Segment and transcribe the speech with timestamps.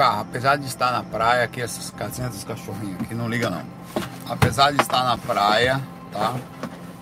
[0.00, 3.62] carro, apesar de estar na praia, aqui essas casinhas dos cachorrinhos aqui, não liga não.
[4.26, 5.78] Apesar de estar na praia,
[6.10, 6.36] tá?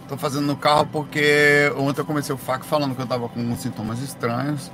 [0.09, 3.38] Tô fazendo no carro porque ontem eu comecei o fac falando que eu tava com
[3.38, 4.72] uns sintomas estranhos.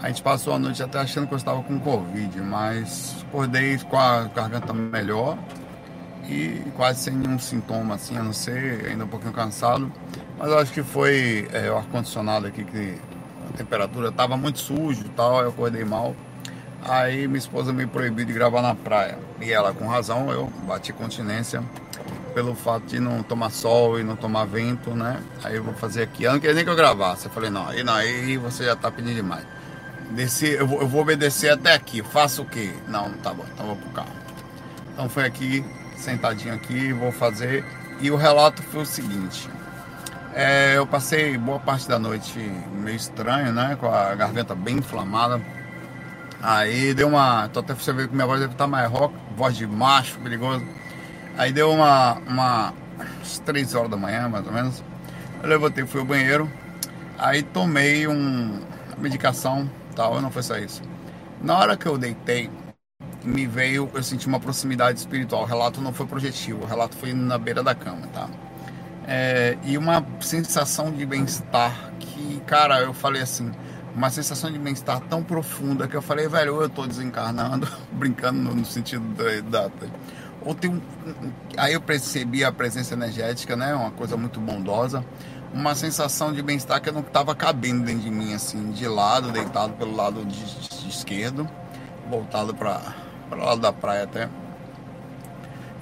[0.00, 3.98] A gente passou a noite até achando que eu estava com Covid, mas acordei com
[3.98, 5.36] a garganta melhor
[6.28, 9.90] e quase sem nenhum sintoma assim, a não ser ainda um pouquinho cansado.
[10.38, 12.96] Mas eu acho que foi é, o ar-condicionado aqui que
[13.52, 16.14] a temperatura estava muito sujo e tal, eu acordei mal.
[16.82, 19.18] Aí minha esposa me proibiu de gravar na praia.
[19.40, 21.62] E ela com razão, eu bati continência
[22.34, 25.22] pelo fato de não tomar sol e não tomar vento, né?
[25.42, 26.24] Aí eu vou fazer aqui.
[26.24, 27.26] Eu não queria nem que eu gravasse.
[27.26, 29.44] Eu falei, não, aí não, aí você já tá pedindo demais.
[30.10, 32.02] Descer, eu vou, eu vou obedecer até aqui.
[32.02, 32.72] Faço o quê?
[32.86, 34.12] Não, tá bom, então vou pro carro.
[34.92, 35.64] Então foi aqui,
[35.96, 37.64] sentadinho aqui, vou fazer.
[38.00, 39.48] E o relato foi o seguinte.
[40.34, 43.78] É, eu passei boa parte da noite meio estranho, né?
[43.80, 45.40] Com a garganta bem inflamada.
[46.42, 47.48] Aí deu uma.
[47.48, 50.64] Tô até você ver que minha voz deve estar mais rock, voz de macho, perigoso.
[51.36, 52.18] Aí deu uma.
[52.26, 52.74] uma
[53.22, 54.82] às 3 horas da manhã, mais ou menos.
[55.42, 56.50] Eu levantei, fui ao banheiro.
[57.18, 58.60] Aí tomei um,
[58.98, 60.82] medicação tal, não foi só isso.
[61.42, 62.50] Na hora que eu deitei,
[63.24, 65.42] me veio, eu senti uma proximidade espiritual.
[65.42, 68.28] O relato não foi projetivo, o relato foi na beira da cama, tá?
[69.06, 73.50] É, e uma sensação de bem-estar que, cara, eu falei assim,
[73.96, 78.64] uma sensação de bem-estar tão profunda que eu falei, velho, eu tô desencarnando, brincando no,
[78.66, 79.02] sentido
[79.50, 79.70] da, da,
[80.44, 80.82] ou tem um,
[81.56, 85.02] aí eu percebi a presença energética, né, uma coisa muito bondosa,
[85.52, 89.72] uma sensação de bem-estar que não estava cabendo dentro de mim, assim, de lado, deitado
[89.72, 91.48] pelo lado de, de esquerdo,
[92.10, 92.82] voltado para
[93.32, 94.28] o lado da praia até.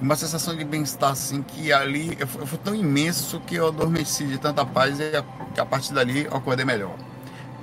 [0.01, 4.25] Uma sensação de bem-estar, assim, que ali eu, eu fui tão imenso que eu adormeci
[4.25, 6.95] de tanta paz e a, que a partir dali eu acordei melhor.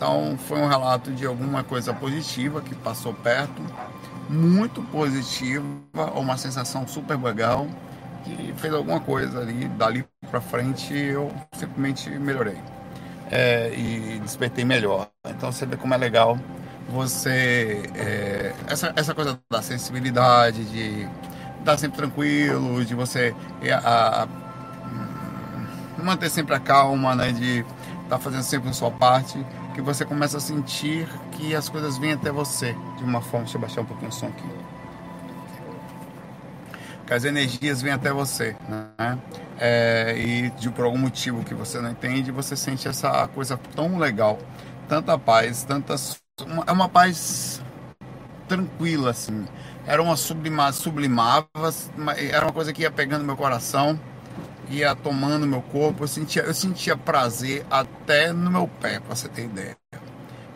[0.03, 3.63] Então foi um relato de alguma coisa positiva que passou perto,
[4.29, 5.65] muito positiva,
[6.17, 7.69] uma sensação super legal
[8.25, 12.57] que fez alguma coisa ali, dali para frente eu simplesmente melhorei
[13.31, 15.09] é, e despertei melhor.
[15.25, 16.37] Então você vê como é legal
[16.89, 21.09] você é, essa, essa coisa da sensibilidade, de
[21.61, 23.33] estar sempre tranquilo, de você
[23.63, 27.69] é, a, a, manter sempre a calma, né, de estar
[28.09, 29.39] tá fazendo sempre a sua parte
[29.75, 33.45] que você começa a sentir que as coisas vêm até você de uma forma.
[33.45, 34.45] Deixa eu baixar um pouquinho o som aqui.
[37.07, 39.19] Que as energias vêm até você, né?
[39.59, 43.99] É, e de por algum motivo que você não entende, você sente essa coisa tão
[43.99, 44.39] legal,
[44.89, 46.21] tanta paz, tantas.
[46.41, 47.63] Uma, é uma paz
[48.49, 49.47] tranquila, assim.
[49.87, 51.49] Era uma sublimava, sublimava,
[52.17, 53.99] era uma coisa que ia pegando meu coração
[54.73, 59.29] ia tomando meu corpo, eu sentia, eu sentia prazer até no meu pé, para você
[59.29, 59.77] ter ideia.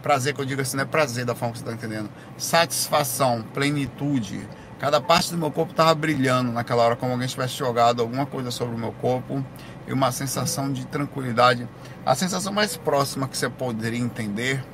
[0.03, 2.09] Prazer que eu digo assim, não é prazer da forma que você está entendendo.
[2.39, 4.49] Satisfação, plenitude.
[4.79, 8.51] Cada parte do meu corpo estava brilhando naquela hora, como alguém tivesse jogado alguma coisa
[8.51, 9.45] sobre o meu corpo.
[9.87, 11.69] E uma sensação de tranquilidade.
[12.05, 14.65] A sensação mais próxima que você poderia entender,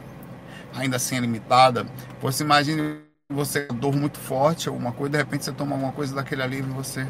[0.74, 1.86] ainda assim é limitada,
[2.20, 6.42] você imagine você dor muito forte, alguma coisa, de repente você toma alguma coisa daquele
[6.42, 7.06] alívio e você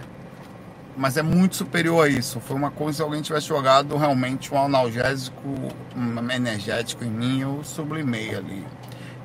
[0.97, 2.41] mas é muito superior a isso.
[2.41, 5.43] Foi uma coisa se alguém tivesse jogado realmente um analgésico
[5.97, 8.65] um energético em mim, eu sublimei ali.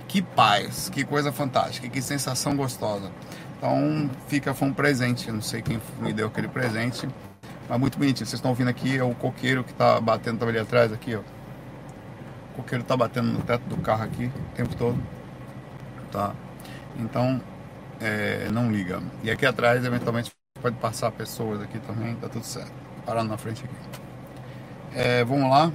[0.07, 3.11] Que paz, que coisa fantástica, que sensação gostosa.
[3.57, 7.07] Então fica, foi um presente, não sei quem me deu aquele presente,
[7.67, 8.25] mas muito bonitinho.
[8.25, 11.19] Vocês estão ouvindo aqui, é o coqueiro que está batendo ali atrás, aqui, ó.
[12.51, 14.97] O coqueiro está batendo no teto do carro aqui o tempo todo.
[16.11, 16.33] Tá?
[16.97, 17.41] Então,
[17.99, 19.01] é, não liga.
[19.23, 20.31] E aqui atrás, eventualmente,
[20.67, 22.73] Pode passar pessoas aqui também, tá tudo certo.
[23.05, 23.73] Parando na frente aqui.
[24.93, 25.71] É, vamos lá.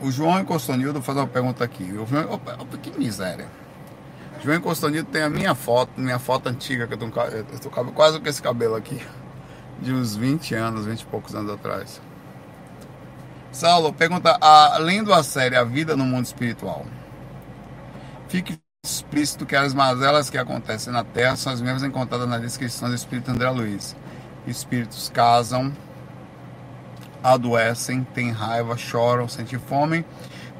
[0.00, 1.82] O João Encostonildo faz uma pergunta aqui.
[1.92, 3.46] O João, opa, opa, que miséria.
[4.42, 8.20] João Encostonildo tem a minha foto, minha foto antiga, que eu tô, eu tô quase
[8.20, 9.02] com esse cabelo aqui.
[9.78, 12.00] De uns 20 anos, 20 e poucos anos atrás.
[13.52, 16.86] Saulo pergunta: além da série A Vida no Mundo Espiritual,
[18.28, 22.88] fique explícito que as mazelas que acontecem na Terra são as mesmas encontradas na descrição
[22.88, 23.96] do Espírito André Luiz.
[24.46, 25.72] Espíritos casam,
[27.22, 30.04] adoecem, têm raiva, choram, sentem fome,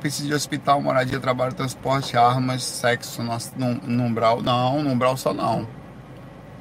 [0.00, 4.42] precisam de hospital, moradia, trabalho, transporte, armas, sexo no, no, umbral.
[4.42, 5.66] Não, no umbral só não.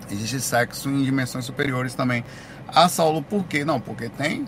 [0.10, 2.24] Existe sexo em dimensões superiores também.
[2.68, 3.66] Ah, Saulo, por quê?
[3.66, 4.48] Não, porque tem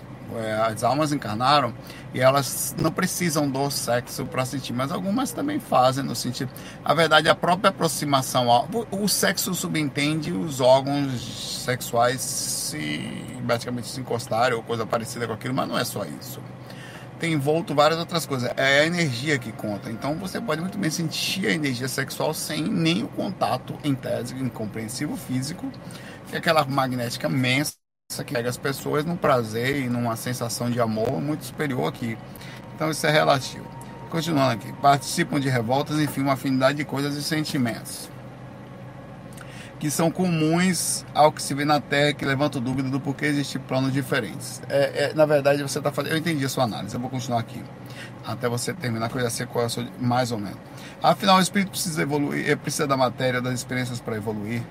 [0.68, 1.74] as almas encarnaram
[2.14, 6.52] e elas não precisam do sexo para sentir, mas algumas também fazem no sentido.
[6.84, 8.68] A verdade, a própria aproximação ao.
[8.92, 15.54] O sexo subentende os órgãos sexuais se basicamente se encostarem ou coisa parecida com aquilo,
[15.54, 16.42] mas não é só isso.
[17.20, 18.52] tem envolto várias outras coisas.
[18.56, 19.90] É a energia que conta.
[19.92, 24.36] Então você pode muito bem sentir a energia sexual sem nem o contato, em tese,
[24.36, 25.72] incompreensível físico,
[26.28, 27.77] que é aquela magnética imensa
[28.24, 32.18] que pega as pessoas num prazer e numa sensação de amor muito superior aqui.
[32.76, 33.66] Então isso é relativo.
[34.10, 34.72] Continuando aqui.
[34.82, 38.10] Participam de revoltas, enfim, uma afinidade de coisas e sentimentos
[39.80, 43.62] que são comuns ao que se vê na Terra, que levantam dúvida do porquê existem
[43.62, 44.60] planos diferentes.
[44.68, 46.14] É, é, na verdade, você está fazendo.
[46.14, 47.64] Eu entendi a sua análise, eu vou continuar aqui.
[48.26, 50.58] Até você terminar, que eu já sei qual é a sua, mais ou menos.
[51.02, 54.64] Afinal, o espírito precisa evoluir, precisa da matéria, das experiências para evoluir.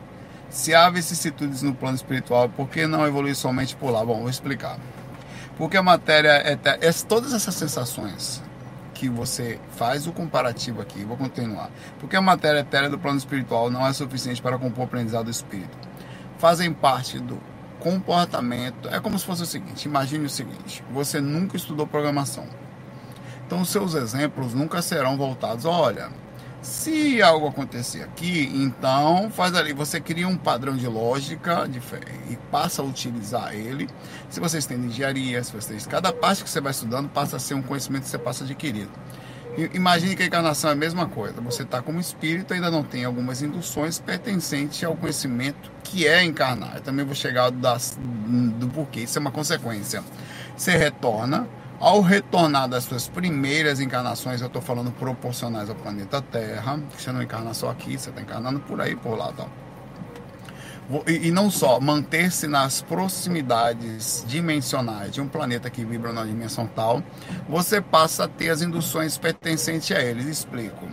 [0.49, 4.05] Se há vicissitudes no plano espiritual, por que não evoluir somente por lá?
[4.05, 4.79] Bom, vou explicar.
[5.57, 8.43] Porque a matéria é, é todas essas sensações,
[8.97, 11.71] que você faz o comparativo aqui, vou continuar.
[12.01, 15.31] Porque a matéria etérea do plano espiritual não é suficiente para compor o aprendizado do
[15.31, 15.77] espírito.
[16.39, 17.39] Fazem parte do
[17.79, 18.89] comportamento.
[18.89, 22.47] É como se fosse o seguinte: imagine o seguinte, você nunca estudou programação.
[23.47, 25.65] Então, seus exemplos nunca serão voltados.
[25.65, 26.11] Olha,
[26.67, 31.71] se algo acontecer aqui, então faz ali, você cria um padrão de lógica
[32.29, 33.89] e passa a utilizar ele.
[34.29, 37.55] Se você tem engenharia, se você cada parte que você vai estudando passa a ser
[37.55, 38.91] um conhecimento que você passa adquirido.
[39.73, 41.41] Imagine que a encarnação é a mesma coisa.
[41.41, 46.75] Você está como espírito, ainda não tem algumas induções pertencentes ao conhecimento que é encarnar.
[46.75, 49.01] Eu também vou chegar das, do porquê.
[49.01, 50.03] Isso é uma consequência.
[50.57, 56.81] Você retorna, ao retornar das suas primeiras encarnações, eu estou falando proporcionais ao planeta Terra,
[56.95, 59.47] que você não encarna só aqui, você está encarnando por aí, por lá, tá?
[61.07, 66.67] E, e não só, manter-se nas proximidades dimensionais de um planeta que vibra na dimensão
[66.67, 67.03] tal,
[67.49, 70.27] você passa a ter as induções pertencentes a eles.
[70.27, 70.87] Explico.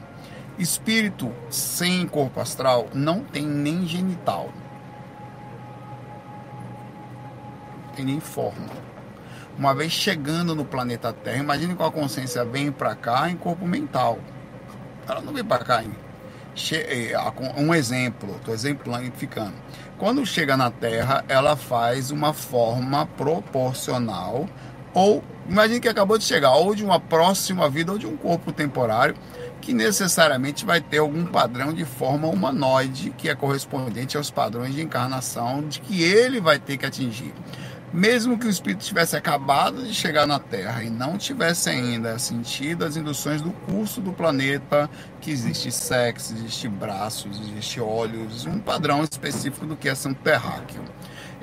[0.58, 4.52] Espírito sem corpo astral não tem nem genital.
[7.96, 8.93] Tem nem forma
[9.58, 13.68] uma vez chegando no planeta Terra, imagine com a consciência vem para cá em corpo
[13.68, 14.20] mental.
[15.08, 15.92] Ela não vem para cá em
[16.72, 17.14] eh,
[17.58, 19.54] um exemplo, estou exemplificando.
[19.98, 24.48] Quando chega na Terra, ela faz uma forma proporcional,
[24.94, 28.52] ou imagine que acabou de chegar, ou de uma próxima vida, ou de um corpo
[28.52, 29.16] temporário,
[29.62, 34.82] que necessariamente vai ter algum padrão de forma humanoide, que é correspondente aos padrões de
[34.82, 37.34] encarnação de que ele vai ter que atingir
[37.94, 42.84] mesmo que o espírito tivesse acabado de chegar na Terra e não tivesse ainda sentido
[42.84, 44.90] as induções do curso do planeta,
[45.22, 50.84] que existe sexo, existe braços, existe olhos, um padrão específico do que é ser terráqueo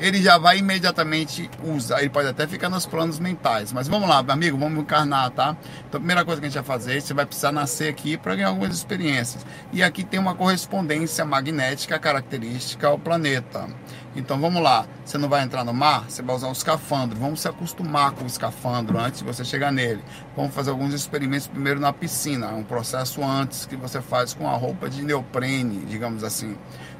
[0.00, 3.70] ele já vai imediatamente usar, ele pode até ficar nos planos mentais.
[3.70, 5.56] Mas vamos lá, amigo, vamos encarnar, tá?
[5.86, 8.34] Então, a primeira coisa que a gente vai fazer, você vai precisar nascer aqui para
[8.34, 9.44] ganhar algumas experiências.
[9.72, 13.68] E aqui tem uma correspondência magnética característica ao planeta.
[14.14, 17.18] Então vamos lá, você não vai entrar no mar, você vai usar um escafandro.
[17.18, 20.02] Vamos se acostumar com o escafandro antes de você chegar nele.
[20.36, 24.56] Vamos fazer alguns experimentos primeiro na piscina, um processo antes que você faz com a
[24.56, 26.56] roupa de neoprene, digamos assim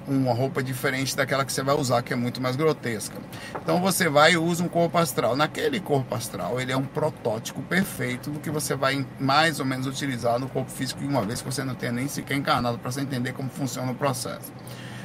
[0.06, 3.16] uma roupa diferente daquela que você vai usar, que é muito mais grotesca.
[3.62, 5.36] Então você vai e usa um corpo astral.
[5.36, 9.86] Naquele corpo astral, ele é um protótipo perfeito do que você vai mais ou menos
[9.86, 13.00] utilizar no corpo físico, uma vez que você não tenha nem sequer encarnado para você
[13.00, 14.52] entender como funciona o processo.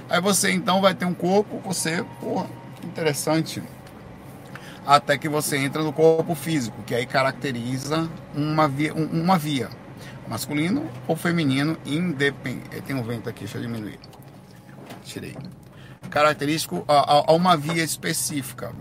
[0.10, 2.48] Aí você então vai ter um corpo, você, porra,
[2.84, 3.62] interessante.
[4.86, 9.70] Até que você entra no corpo físico, que aí caracteriza uma via, uma via
[10.28, 12.82] masculino ou feminino, independente.
[12.82, 14.00] Tem um vento aqui, deixa eu diminuir
[15.06, 15.36] tirei.
[16.10, 18.72] Característico a, a uma via específica.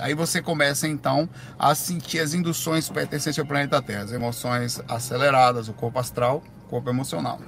[0.00, 1.28] Aí você começa então
[1.58, 6.68] a sentir as induções pertencentes ao planeta Terra, as emoções aceleradas, o corpo astral, o
[6.68, 7.40] corpo emocional.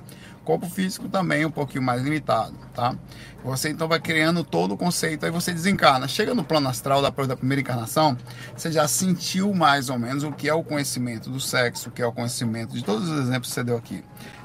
[0.49, 2.97] Corpo físico também um pouquinho mais limitado, tá?
[3.45, 6.09] Você então vai criando todo o conceito, aí você desencarna.
[6.09, 8.17] Chega no plano astral da, primeira encarnação,
[8.57, 12.01] você já sentiu mais ou menos o que é o conhecimento do sexo, o que
[12.01, 14.03] é o conhecimento de todos os exemplos que você deu aqui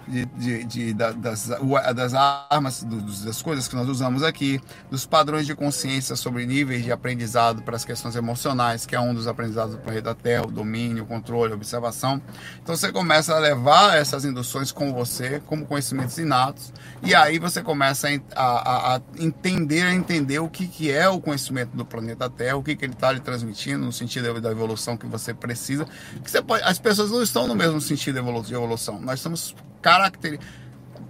[0.07, 1.47] de, de, de das,
[1.95, 2.83] das armas,
[3.23, 7.75] das coisas que nós usamos aqui, dos padrões de consciência sobre níveis de aprendizado para
[7.75, 11.53] as questões emocionais, que é um dos aprendizados do planeta Terra, o domínio, o controle,
[11.53, 12.21] a observação.
[12.61, 17.61] Então você começa a levar essas induções com você, como conhecimentos inatos, e aí você
[17.61, 22.29] começa a, a, a entender, a entender o que, que é o conhecimento do planeta
[22.29, 25.85] Terra, o que, que ele está lhe transmitindo, no sentido da evolução que você precisa.
[26.23, 28.99] Que você pode, as pessoas não estão no mesmo sentido de evolução.
[29.01, 30.63] Nós estamos características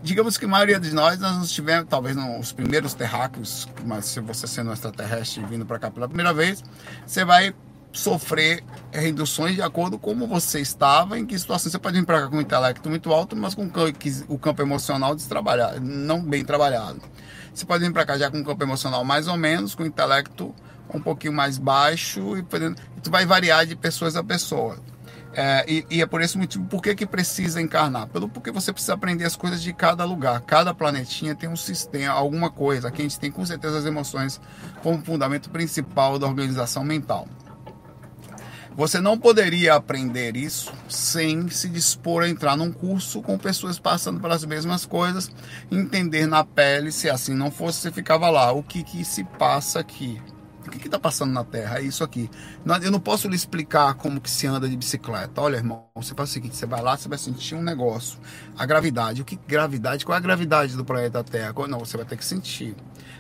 [0.03, 4.05] digamos que a maioria de nós nós não tivemos, talvez não, os primeiros terráqueos, mas
[4.05, 6.61] se você sendo um extraterrestre vindo para cá pela primeira vez,
[7.05, 7.55] você vai
[7.93, 12.21] sofrer reduções de acordo com como você estava, em que situação você pode vir para
[12.21, 13.69] cá com um intelecto muito alto, mas com
[14.27, 16.99] o campo emocional destrabalhado, não bem trabalhado.
[17.53, 19.85] Você pode vir para cá já com um campo emocional mais ou menos, com o
[19.85, 20.53] intelecto
[20.93, 22.43] um pouquinho mais baixo e
[23.01, 24.77] tu vai variar de pessoas a pessoa.
[25.35, 28.07] É, e, e, é por esse motivo por que, que precisa encarnar?
[28.07, 30.41] Pelo porque você precisa aprender as coisas de cada lugar.
[30.41, 32.87] Cada planetinha tem um sistema, alguma coisa.
[32.87, 34.39] Aqui a gente tem com certeza as emoções
[34.81, 37.27] como fundamento principal da organização mental.
[38.75, 44.19] Você não poderia aprender isso sem se dispor a entrar num curso com pessoas passando
[44.19, 45.29] pelas mesmas coisas,
[45.71, 46.91] entender na pele.
[46.91, 48.51] Se assim não fosse, você ficava lá.
[48.51, 50.19] O que, que se passa aqui?
[50.65, 51.79] O que está passando na Terra?
[51.79, 52.29] É isso aqui.
[52.81, 55.41] Eu não posso lhe explicar como que se anda de bicicleta.
[55.41, 58.17] Olha, irmão, você faz o seguinte: você vai lá, você vai sentir um negócio.
[58.57, 59.21] A gravidade.
[59.21, 60.05] O que gravidade?
[60.05, 61.53] Qual é a gravidade do planeta Terra?
[61.67, 62.75] Não, você vai ter que sentir.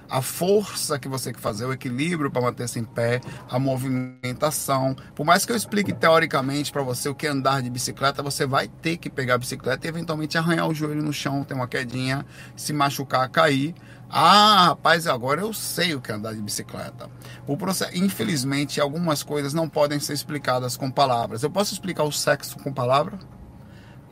[0.09, 3.19] A força que você tem que fazer, o equilíbrio para manter-se em pé,
[3.49, 4.95] a movimentação.
[5.15, 8.45] Por mais que eu explique teoricamente para você o que é andar de bicicleta, você
[8.45, 11.67] vai ter que pegar a bicicleta e eventualmente arranhar o joelho no chão, ter uma
[11.67, 13.73] quedinha, se machucar, cair
[14.15, 17.09] ah, rapaz, agora eu sei o que é andar de bicicleta.
[17.47, 21.41] O processo, infelizmente, algumas coisas não podem ser explicadas com palavras.
[21.41, 23.17] Eu posso explicar o sexo com palavra?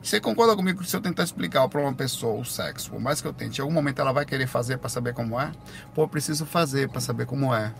[0.02, 3.20] Você concorda comigo que se eu tentar explicar para uma pessoa o sexo, por mais
[3.20, 5.52] que eu tente, em algum momento ela vai querer fazer para saber como é?
[5.94, 7.72] Pô, eu preciso fazer para saber como é.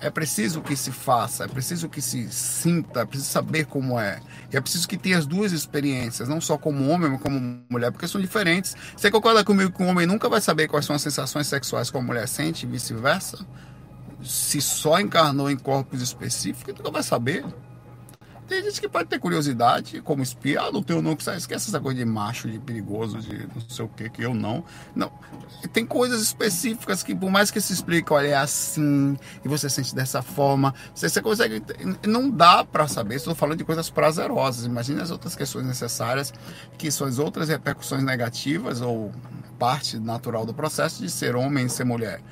[0.00, 4.20] É preciso que se faça, é preciso que se sinta, é preciso saber como é.
[4.52, 7.90] E é preciso que tenha as duas experiências, não só como homem, mas como mulher,
[7.90, 8.76] porque são diferentes.
[8.96, 11.96] Você concorda comigo que um homem nunca vai saber quais são as sensações sexuais que
[11.96, 13.44] a mulher sente e vice-versa?
[14.22, 17.44] Se só encarnou em corpos específicos, nunca vai saber.
[18.48, 21.98] Tem gente que pode ter curiosidade, como espia, ah, não tenho que esquece essa coisa
[21.98, 24.64] de macho, de perigoso, de não sei o que, que eu não.
[24.96, 25.12] Não.
[25.70, 29.94] Tem coisas específicas que, por mais que se explique, olha, é assim, e você sente
[29.94, 31.62] dessa forma, você, você consegue.
[32.06, 34.64] Não dá para saber, estou falando de coisas prazerosas.
[34.64, 36.32] Imagine as outras questões necessárias,
[36.78, 39.12] que são as outras repercussões negativas ou
[39.58, 42.22] parte natural do processo de ser homem e ser mulher.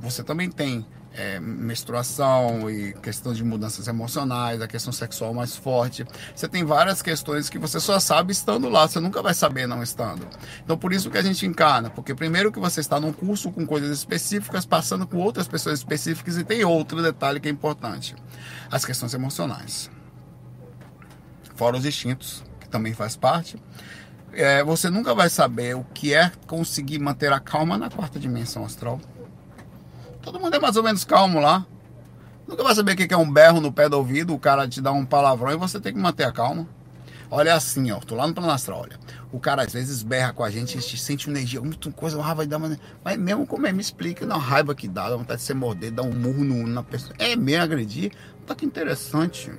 [0.00, 6.06] Você também tem é, menstruação e questão de mudanças emocionais, a questão sexual mais forte.
[6.34, 9.82] Você tem várias questões que você só sabe estando lá, você nunca vai saber não
[9.82, 10.26] estando.
[10.64, 13.66] Então por isso que a gente encarna, porque primeiro que você está num curso com
[13.66, 18.14] coisas específicas, passando com outras pessoas específicas e tem outro detalhe que é importante,
[18.70, 19.90] as questões emocionais.
[21.56, 23.56] Fora os instintos, que também faz parte.
[24.32, 28.64] É, você nunca vai saber o que é conseguir manter a calma na quarta dimensão
[28.64, 29.00] astral.
[30.22, 31.66] Todo mundo é mais ou menos calmo lá.
[32.46, 34.80] Nunca vai saber o que é um berro no pé do ouvido, o cara te
[34.80, 36.66] dá um palavrão e você tem que manter a calma.
[37.30, 38.98] Olha assim, ó, tô lá no plano olha.
[39.30, 42.16] O cara às vezes berra com a gente, a gente sente uma energia, muita coisa,
[42.16, 45.08] uma raiva dar, mas, mas mesmo como é, me explica, dá uma raiva que dá,
[45.08, 47.14] dá vontade de você morder, dar um murro no, na pessoa.
[47.20, 48.10] É mesmo agredir?
[48.44, 49.52] Tá que interessante.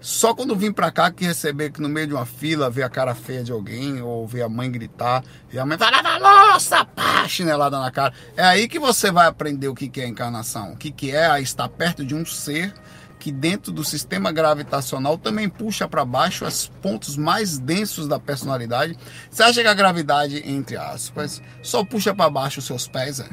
[0.00, 2.88] Só quando vim pra cá que receber que no meio de uma fila, ver a
[2.88, 7.28] cara feia de alguém, ou ver a mãe gritar, e a mãe falar, nossa, pá,
[7.28, 8.14] chinelada na cara.
[8.34, 12.04] É aí que você vai aprender o que é encarnação, o que é estar perto
[12.04, 12.72] de um ser
[13.18, 18.96] que dentro do sistema gravitacional também puxa para baixo os pontos mais densos da personalidade.
[19.30, 23.20] Você acha que a gravidade, entre aspas, só puxa para baixo os seus pés?
[23.20, 23.28] É?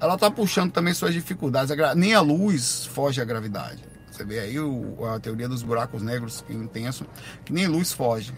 [0.00, 1.76] Ela está puxando também suas dificuldades.
[1.96, 3.82] Nem a luz foge à gravidade.
[4.14, 7.04] Você vê aí o, a teoria dos buracos negros intenso,
[7.44, 8.32] que nem luz foge.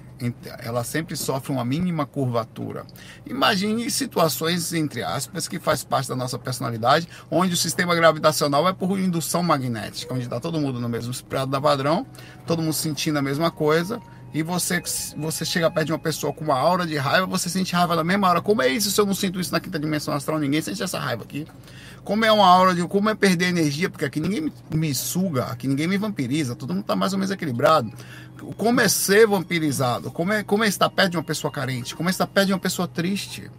[0.61, 2.87] Ela sempre sofre uma mínima curvatura.
[3.27, 8.73] Imagine situações, entre aspas, que faz parte da nossa personalidade, onde o sistema gravitacional é
[8.73, 12.07] por indução magnética, onde está todo mundo no mesmo espelho da padrão,
[12.47, 14.01] todo mundo sentindo a mesma coisa,
[14.33, 14.83] e você,
[15.17, 18.05] você chega perto de uma pessoa com uma aura de raiva, você sente raiva na
[18.05, 18.41] mesma hora.
[18.41, 20.39] Como é isso se eu não sinto isso na quinta dimensão astral?
[20.39, 21.47] Ninguém sente essa raiva aqui.
[22.07, 25.47] Como é uma aura de como é perder energia, porque aqui ninguém me, me suga,
[25.47, 27.93] aqui ninguém me vampiriza, todo mundo está mais ou menos equilibrado.
[28.57, 30.13] Como é ser vampirizado?
[30.13, 31.97] Como é, como é estar perto de uma pessoa carente?
[31.97, 33.51] Como é estar perto de uma pessoa triste?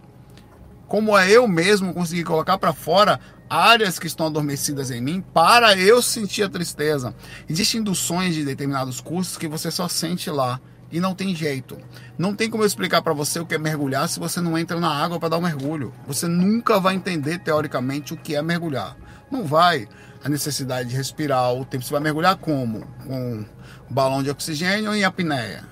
[0.87, 5.77] Como é eu mesmo conseguir colocar para fora áreas que estão adormecidas em mim para
[5.77, 7.13] eu sentir a tristeza.
[7.49, 10.61] Existem induções de determinados cursos que você só sente lá
[10.91, 11.77] e não tem jeito.
[12.17, 14.79] Não tem como eu explicar para você o que é mergulhar se você não entra
[14.79, 15.93] na água para dar um mergulho.
[16.07, 18.95] Você nunca vai entender teoricamente o que é mergulhar.
[19.31, 19.87] Não vai.
[20.23, 21.83] A necessidade de respirar, o tempo.
[21.83, 22.87] Você vai mergulhar como?
[23.05, 23.45] Com
[23.89, 25.63] um balão de oxigênio em apneia.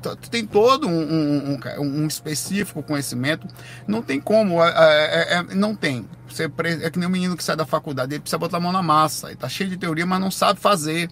[0.00, 3.46] Então, tem todo um, um, um, específico conhecimento.
[3.86, 4.62] Não tem como.
[4.64, 6.08] É, é, é, não tem.
[6.26, 6.44] Você,
[6.82, 8.82] é que nem um menino que sai da faculdade, ele precisa botar a mão na
[8.82, 9.26] massa.
[9.26, 11.10] Ele tá cheio de teoria, mas não sabe fazer.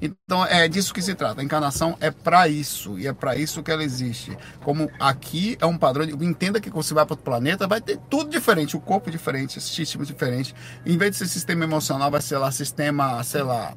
[0.00, 1.40] Então é disso que se trata.
[1.40, 4.36] A encarnação é para isso e é para isso que ela existe.
[4.62, 7.98] Como aqui é um padrão, entenda que quando você vai para outro planeta vai ter
[8.08, 10.54] tudo diferente, o corpo diferente, sistema diferente.
[10.86, 13.74] Em vez de ser sistema emocional, vai ser lá sistema, sei lá,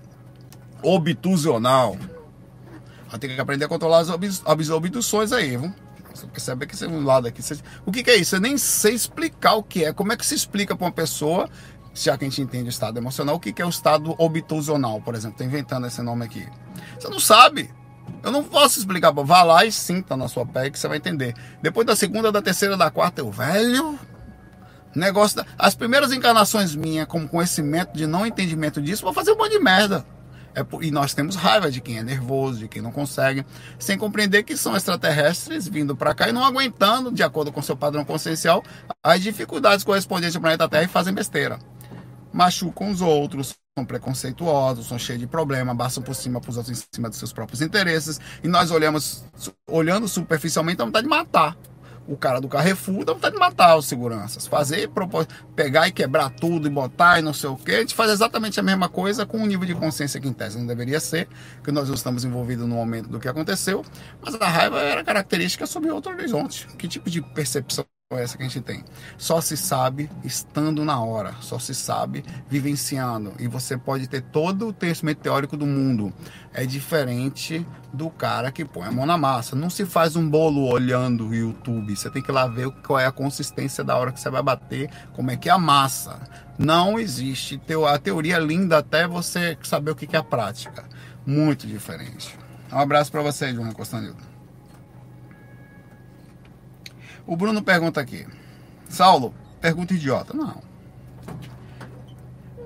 [0.84, 1.98] obtusional.
[3.10, 5.74] Vai ter que aprender a controlar as, as obduções aí, viu?
[6.14, 7.42] Você percebe que você um lado aqui.
[7.42, 7.58] Você...
[7.86, 8.36] O que, que, é isso?
[8.36, 9.94] Eu nem sei explicar o que é.
[9.94, 11.50] Como é que se explica para uma pessoa
[11.94, 15.14] já que a gente entende o estado emocional, o que é o estado obtusional, por
[15.16, 15.36] exemplo?
[15.36, 16.48] Estou inventando esse nome aqui.
[17.00, 17.70] Você não sabe.
[18.24, 19.12] Eu não posso explicar.
[19.12, 21.36] Vá lá e sinta na sua pele que você vai entender.
[21.62, 24.00] Depois da segunda, da terceira, da quarta, eu, velho.
[24.96, 25.46] Negócio da...
[25.58, 29.60] As primeiras encarnações minhas, como conhecimento de não entendimento disso, vou fazer um monte de
[29.60, 30.06] merda.
[30.54, 33.46] É, e nós temos raiva de quem é nervoso, de quem não consegue,
[33.80, 37.78] sem compreender que são extraterrestres vindo para cá e não aguentando, de acordo com seu
[37.78, 38.62] padrão consciencial,
[39.02, 41.58] as dificuldades correspondentes ao planeta Terra e fazem besteira
[42.34, 46.78] machucam os outros, são preconceituosos, são cheios de problema, passam por cima para os outros
[46.78, 48.20] em cima dos seus próprios interesses.
[48.44, 49.24] E nós olhamos,
[49.70, 51.58] olhando superficialmente, dá vontade de matar.
[52.08, 54.46] O cara do Carrefour dá vontade de matar os seguranças.
[54.46, 54.90] Fazer,
[55.56, 57.72] pegar e quebrar tudo e botar e não sei o que.
[57.72, 60.58] A gente faz exatamente a mesma coisa com o nível de consciência que em tese
[60.58, 61.30] não deveria ser,
[61.64, 63.86] que nós estamos envolvidos no momento do que aconteceu.
[64.22, 66.68] Mas a raiva era característica sobre outro horizonte.
[66.78, 67.86] Que tipo de percepção
[68.18, 68.84] essa que a gente tem.
[69.18, 73.34] Só se sabe estando na hora, só se sabe vivenciando.
[73.40, 76.14] E você pode ter todo o conhecimento teórico do mundo.
[76.54, 79.56] É diferente do cara que põe a mão na massa.
[79.56, 81.96] Não se faz um bolo olhando o YouTube.
[81.96, 84.42] Você tem que ir lá ver qual é a consistência da hora que você vai
[84.42, 86.20] bater, como é que é a massa.
[86.58, 87.60] Não existe.
[87.90, 90.84] A teoria é linda até você saber o que é a prática.
[91.26, 92.38] Muito diferente.
[92.72, 94.31] Um abraço para você, João Costanildo.
[97.32, 98.28] O Bruno pergunta aqui.
[98.90, 100.34] Saulo, pergunta idiota.
[100.34, 100.62] Não.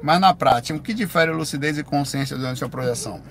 [0.01, 3.21] Mas na prática, o que difere lucidez e consciência durante a projeção?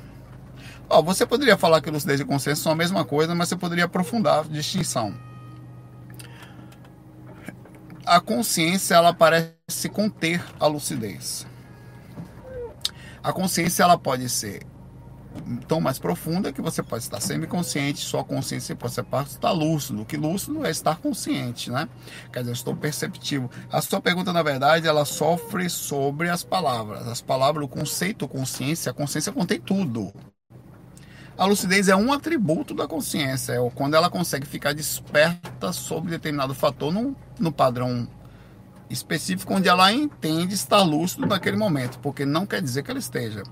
[0.89, 3.87] Ó, você poderia falar que lucidez e consciência são a mesma coisa, mas você poderia
[3.87, 5.13] aprofundar a distinção.
[8.07, 11.49] A consciência ela parece conter a lucidez.
[13.25, 14.63] A consciência ela pode ser
[15.67, 20.03] tão mais profunda que você pode estar semiconsciente, sua consciência pode estar lúcido.
[20.03, 21.89] O que lúcido é estar consciente, né?
[22.33, 23.51] Quer dizer, eu estou perceptivo.
[23.71, 27.07] A sua pergunta, na verdade, ela sofre sobre as palavras.
[27.07, 30.13] As palavras, o conceito consciência, a consciência contém tudo.
[31.37, 36.55] A lucidez é um atributo da consciência, é quando ela consegue ficar desperta sobre determinado
[36.55, 38.07] fator no, no padrão
[38.91, 43.43] específico onde ela entende estar lúcido naquele momento, porque não quer dizer que ela esteja.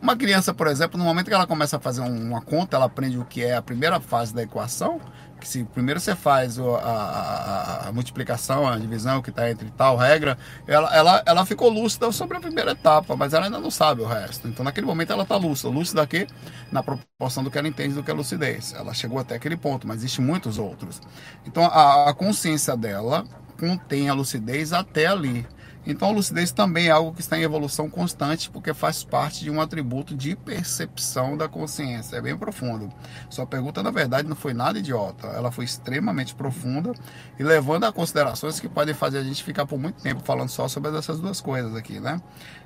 [0.00, 3.18] Uma criança, por exemplo, no momento que ela começa a fazer uma conta, ela aprende
[3.18, 5.00] o que é a primeira fase da equação,
[5.42, 9.96] que se primeiro você faz a, a, a multiplicação, a divisão que está entre tal
[9.96, 10.38] regra,
[10.68, 14.06] ela, ela, ela ficou lúcida sobre a primeira etapa, mas ela ainda não sabe o
[14.06, 14.46] resto.
[14.46, 15.68] Então naquele momento ela está lúcida.
[15.68, 16.28] Lúcida aqui
[16.70, 18.72] na proporção do que ela entende do que é lucidez.
[18.72, 21.00] Ela chegou até aquele ponto, mas existem muitos outros.
[21.44, 23.24] Então a, a consciência dela
[23.62, 25.46] contém a lucidez até ali.
[25.86, 29.50] Então a lucidez também é algo que está em evolução constante, porque faz parte de
[29.52, 32.16] um atributo de percepção da consciência.
[32.16, 32.92] É bem profundo.
[33.30, 35.28] Sua pergunta, na verdade, não foi nada idiota.
[35.28, 36.92] Ela foi extremamente profunda
[37.38, 40.66] e levando a considerações que podem fazer a gente ficar por muito tempo falando só
[40.66, 42.20] sobre essas duas coisas aqui, né?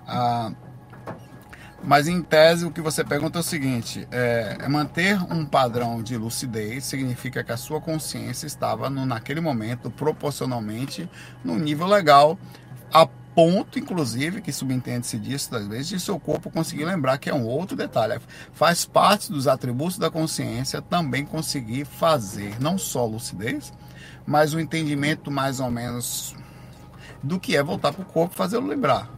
[0.06, 0.50] Ah,
[1.86, 6.02] mas em tese, o que você pergunta é o seguinte: é, é, manter um padrão
[6.02, 11.08] de lucidez significa que a sua consciência estava no, naquele momento proporcionalmente
[11.44, 12.36] no nível legal,
[12.92, 17.34] a ponto, inclusive, que subentende-se disso, às vezes, de seu corpo conseguir lembrar que é
[17.34, 18.20] um outro detalhe.
[18.52, 23.72] Faz parte dos atributos da consciência também conseguir fazer não só lucidez,
[24.26, 26.34] mas o entendimento mais ou menos
[27.22, 29.15] do que é voltar para o corpo e fazê-lo lembrar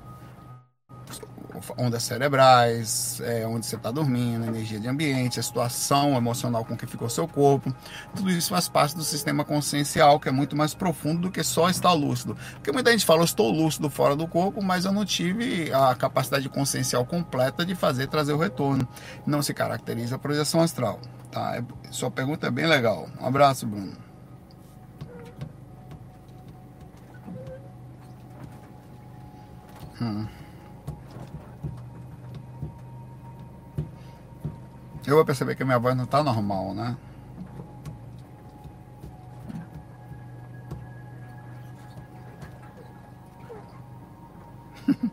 [1.76, 6.86] ondas cerebrais, é, onde você está dormindo, energia de ambiente, a situação emocional com que
[6.86, 7.74] ficou seu corpo.
[8.14, 11.68] Tudo isso faz parte do sistema consciencial, que é muito mais profundo do que só
[11.68, 12.36] estar lúcido.
[12.54, 15.94] Porque muita gente fala, eu estou lúcido fora do corpo, mas eu não tive a
[15.94, 18.86] capacidade consciencial completa de fazer trazer o retorno.
[19.26, 21.00] Não se caracteriza a projeção astral.
[21.30, 21.56] Tá?
[21.56, 23.08] É, sua pergunta é bem legal.
[23.20, 23.92] Um abraço, Bruno.
[30.00, 30.37] Hum.
[35.08, 36.94] Eu vou perceber que minha voz não está normal, né?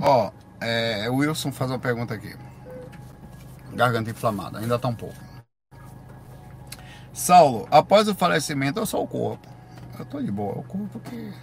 [0.00, 0.30] Ó,
[0.62, 2.34] é, o Wilson faz uma pergunta aqui.
[3.74, 5.14] Garganta inflamada, ainda tá um pouco.
[7.12, 9.46] Saulo, após o falecimento eu sou o corpo.
[9.98, 11.34] Eu tô de boa, o corpo que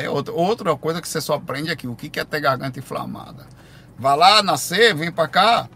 [0.00, 1.86] é outra, outra coisa que você só aprende aqui.
[1.86, 3.46] O que é ter garganta inflamada?
[3.98, 5.68] Vai lá nascer, vem para cá.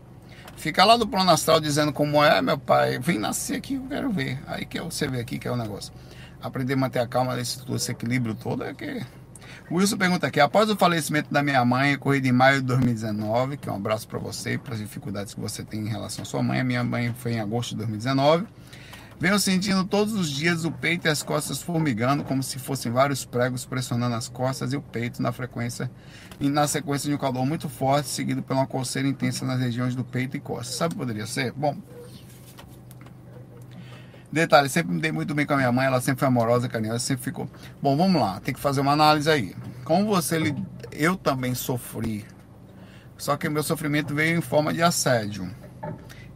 [0.57, 2.99] Fica lá do plano astral dizendo como é, meu pai.
[2.99, 4.41] Vem nascer aqui, eu quero ver.
[4.47, 5.93] Aí que você vê aqui que é o negócio.
[6.41, 9.05] Aprender a manter a calma, esse, esse equilíbrio todo é que.
[9.71, 13.57] O Wilson pergunta aqui: após o falecimento da minha mãe, corrido em maio de 2019,
[13.57, 16.23] que é um abraço para você e para as dificuldades que você tem em relação
[16.23, 16.61] à sua mãe.
[16.61, 18.47] A minha mãe foi em agosto de 2019.
[19.19, 23.25] Venho sentindo todos os dias o peito e as costas formigando, como se fossem vários
[23.25, 25.91] pregos pressionando as costas e o peito na frequência
[26.41, 29.95] e na sequência de um calor muito forte, seguido por uma coceira intensa nas regiões
[29.95, 30.77] do peito e costas.
[30.77, 31.53] Sabe o que poderia ser?
[31.53, 31.77] Bom,
[34.35, 36.99] Detalhe, sempre me dei muito bem com a minha mãe, ela sempre foi amorosa, carinhosa,
[36.99, 37.49] sempre ficou.
[37.81, 39.55] Bom, vamos lá, tem que fazer uma análise aí.
[39.85, 40.53] Como você,
[40.91, 42.25] eu também sofri,
[43.17, 45.49] só que meu sofrimento veio em forma de assédio.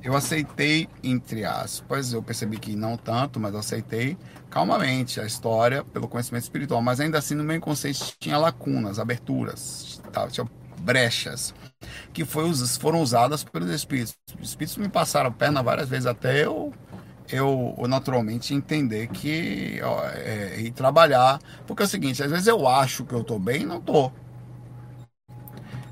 [0.03, 4.17] Eu aceitei, entre aspas, eu percebi que não tanto, mas aceitei
[4.49, 6.81] calmamente a história pelo conhecimento espiritual.
[6.81, 10.29] Mas ainda assim, no meu inconsciente tinha lacunas, aberturas, tá?
[10.29, 10.49] tinha
[10.81, 11.53] brechas,
[12.13, 14.17] que foi, foram usadas pelos espíritos.
[14.41, 16.73] Os espíritos me passaram a perna várias vezes até eu
[17.31, 22.47] eu, eu naturalmente entender que ó, é, e trabalhar, porque é o seguinte, às vezes
[22.47, 24.11] eu acho que eu tô bem, não tô.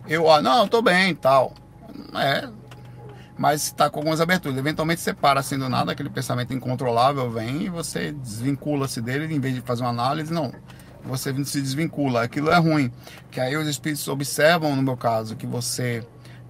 [0.08, 1.52] Eu, ah, não, eu tô bem, tal.
[2.14, 2.48] É,
[3.38, 4.57] mas está com algumas aberturas.
[4.57, 9.40] Eventualmente você para assim do nada, aquele pensamento incontrolável vem e você desvincula-se dele, em
[9.40, 10.53] vez de fazer uma análise, não.
[11.05, 12.22] Você se desvincula.
[12.22, 12.90] Aquilo é ruim.
[13.31, 16.07] Que aí os espíritos observam, no meu caso, que você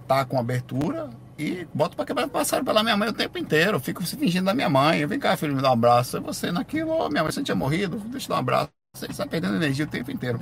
[0.07, 3.79] tá com abertura e boto para quebrar passaram pela minha mãe o tempo inteiro.
[3.79, 5.05] Fico se fingindo da minha mãe.
[5.05, 6.17] Vem cá, filho, me dá um abraço.
[6.17, 8.69] E você naquilo, oh, minha mãe, você não tinha morrido, deixa eu dar um abraço.
[8.95, 10.39] Você está perdendo energia o tempo inteiro.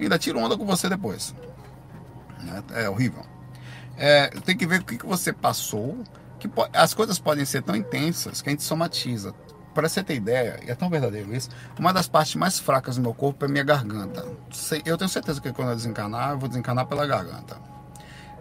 [0.00, 1.34] E ainda tiro onda com você depois.
[2.74, 3.31] É, é horrível.
[4.04, 5.96] É, tem que ver o que, que você passou.
[6.40, 9.32] Que as coisas podem ser tão intensas que a gente somatiza.
[9.72, 13.02] Para você ter ideia, e é tão verdadeiro isso, uma das partes mais fracas do
[13.02, 14.26] meu corpo é minha garganta.
[14.84, 17.56] Eu tenho certeza que quando eu desencanar, eu vou desencanar pela garganta.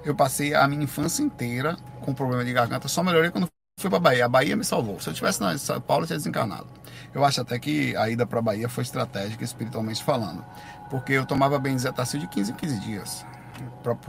[0.04, 3.48] Eu passei a minha infância inteira com problema de garganta, só melhorei quando
[3.80, 4.26] fui para Bahia.
[4.26, 5.00] A Bahia me salvou.
[5.00, 6.68] Se eu tivesse na São Paulo, eu tinha desencarnado.
[7.14, 10.44] Eu acho até que a ida para Bahia foi estratégica, espiritualmente falando,
[10.90, 13.26] porque eu tomava benzetacil de 15 em 15 dias.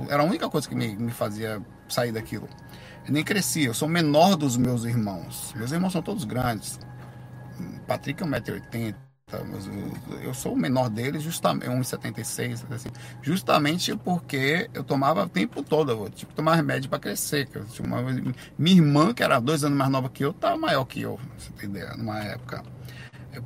[0.08, 2.48] Era a única coisa que me, me fazia sair daquilo.
[3.06, 5.52] Eu nem cresci, eu sou o menor dos meus irmãos.
[5.56, 6.78] Meus irmãos são todos grandes.
[7.86, 8.94] Patrick é 1,80m,
[10.22, 12.90] eu sou o menor deles, justamente 1,76, assim,
[13.22, 17.48] justamente porque eu tomava o tempo todo, eu que tomar remédio para crescer.
[17.80, 18.02] Uma,
[18.58, 21.50] minha irmã, que era dois anos mais nova que eu, estava maior que eu, você
[21.52, 22.62] tem ideia, numa época.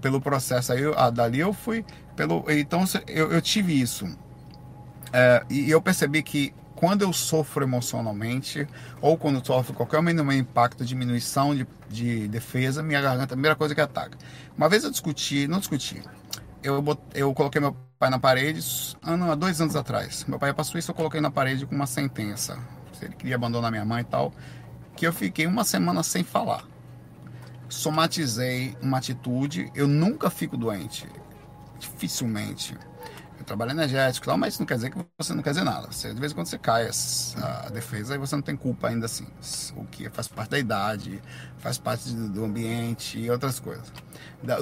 [0.01, 1.85] Pelo processo aí, ah, dali eu fui.
[2.17, 4.07] Pelo, então eu, eu tive isso.
[5.13, 8.69] É, e eu percebi que quando eu sofro emocionalmente,
[9.01, 13.57] ou quando sofro qualquer mínimo impacto, diminuição de, de defesa, minha garganta é a primeira
[13.57, 14.17] coisa que ataca.
[14.57, 16.03] Uma vez eu discuti, não discuti,
[16.63, 18.61] eu, eu coloquei meu pai na parede,
[19.03, 20.25] ah, não, há dois anos atrás.
[20.29, 22.59] Meu pai passou isso, eu coloquei na parede com uma sentença.
[23.01, 24.33] Ele queria abandonar minha mãe e tal,
[24.95, 26.65] que eu fiquei uma semana sem falar.
[27.69, 31.07] Somatizei uma atitude, eu nunca fico doente,
[31.79, 32.77] dificilmente
[33.47, 35.87] trabalho energético e tal, mas isso não quer dizer que você não quer dizer nada.
[35.91, 36.91] Você, de vez em quando você cai
[37.37, 39.27] a, defesa e você não tem culpa ainda assim.
[39.77, 41.23] O que faz parte da idade,
[41.59, 43.93] faz parte do ambiente e outras coisas.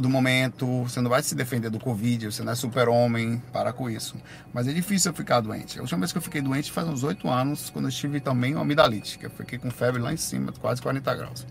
[0.00, 3.88] Do momento, você não vai se defender do Covid, você não é super-homem, para com
[3.88, 4.16] isso.
[4.52, 5.78] Mas é difícil eu ficar doente.
[5.78, 8.54] A última vez que eu fiquei doente faz uns 8 anos, quando eu tive também
[8.54, 11.46] uma amidalite, que eu fiquei com febre lá em cima, quase 40 graus.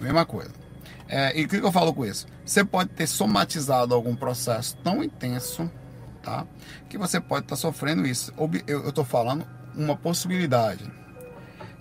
[0.00, 0.50] Mesma coisa.
[1.08, 2.26] É, e o que eu falo com isso?
[2.44, 5.70] Você pode ter somatizado algum processo tão intenso
[6.26, 6.44] tá?
[6.88, 8.34] Que você pode estar tá sofrendo isso.
[8.66, 10.90] Eu estou falando uma possibilidade.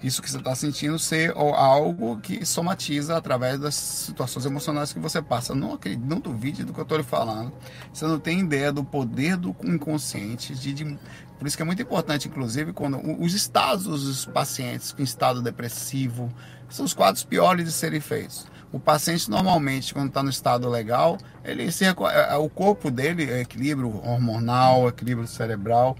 [0.03, 5.19] Isso que você está sentindo ser algo que somatiza através das situações emocionais que você
[5.19, 5.55] passa.
[5.55, 7.51] Não, acredito, não duvide do que eu estou lhe falando.
[7.91, 10.53] Você não tem ideia do poder do inconsciente.
[10.53, 10.99] De, de,
[11.39, 16.31] por isso que é muito importante, inclusive, quando os estados dos pacientes em estado depressivo
[16.69, 18.45] são os quadros piores de serem feitos.
[18.75, 21.95] O paciente normalmente, quando está no estado legal, ele se, é,
[22.29, 25.95] é, o corpo dele, é equilíbrio hormonal, equilíbrio cerebral,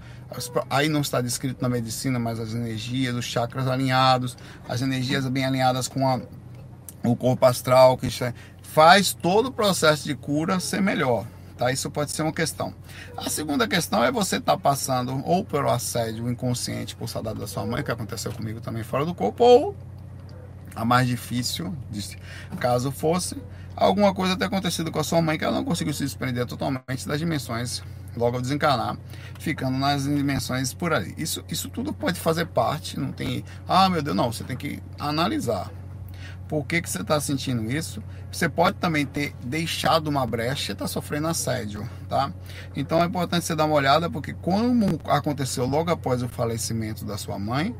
[0.68, 4.36] aí não está descrito na medicina, mas as energias, os chakras alinhados,
[4.68, 6.20] as energias bem alinhadas com a,
[7.02, 8.10] o corpo astral, que
[8.60, 11.24] faz todo o processo de cura ser melhor.
[11.56, 11.72] Tá?
[11.72, 12.74] Isso pode ser uma questão.
[13.16, 17.46] A segunda questão é você estar tá passando ou pelo assédio inconsciente por saudade da
[17.46, 19.76] sua mãe, que aconteceu comigo também fora do corpo, ou
[20.76, 21.74] a mais difícil,
[22.60, 23.36] caso fosse
[23.74, 27.08] alguma coisa ter acontecido com a sua mãe que ela não conseguiu se desprender totalmente
[27.08, 27.82] das dimensões
[28.16, 28.96] logo ao desencarnar,
[29.38, 31.14] ficando nas dimensões por ali.
[31.18, 34.82] Isso, isso tudo pode fazer parte, não tem, ah meu Deus, não, você tem que
[34.98, 35.70] analisar.
[36.48, 38.02] Por que, que você está sentindo isso?
[38.30, 42.32] Você pode também ter deixado uma brecha e está sofrendo assédio, tá?
[42.74, 47.18] Então é importante você dar uma olhada, porque como aconteceu logo após o falecimento da
[47.18, 47.74] sua mãe,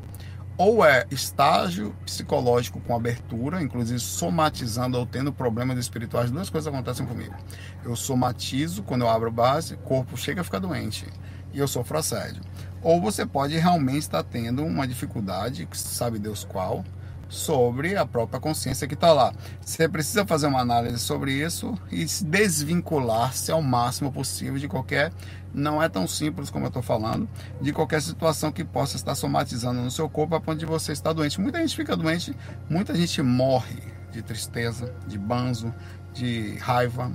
[0.57, 7.05] ou é estágio psicológico com abertura, inclusive somatizando ou tendo problemas espirituais, duas coisas acontecem
[7.05, 7.35] comigo.
[7.83, 11.05] Eu somatizo quando eu abro base, o corpo chega a ficar doente
[11.53, 12.41] e eu sofro assédio.
[12.81, 16.83] Ou você pode realmente estar tendo uma dificuldade, sabe Deus qual,
[17.29, 19.33] sobre a própria consciência que está lá.
[19.61, 25.11] Você precisa fazer uma análise sobre isso e se desvincular-se ao máximo possível de qualquer,
[25.53, 27.27] não é tão simples como eu estou falando,
[27.61, 31.13] de qualquer situação que possa estar somatizando no seu corpo a ponto de você estar
[31.13, 31.39] doente.
[31.41, 32.35] Muita gente fica doente,
[32.69, 35.73] muita gente morre de tristeza, de banzo,
[36.13, 37.11] de raiva.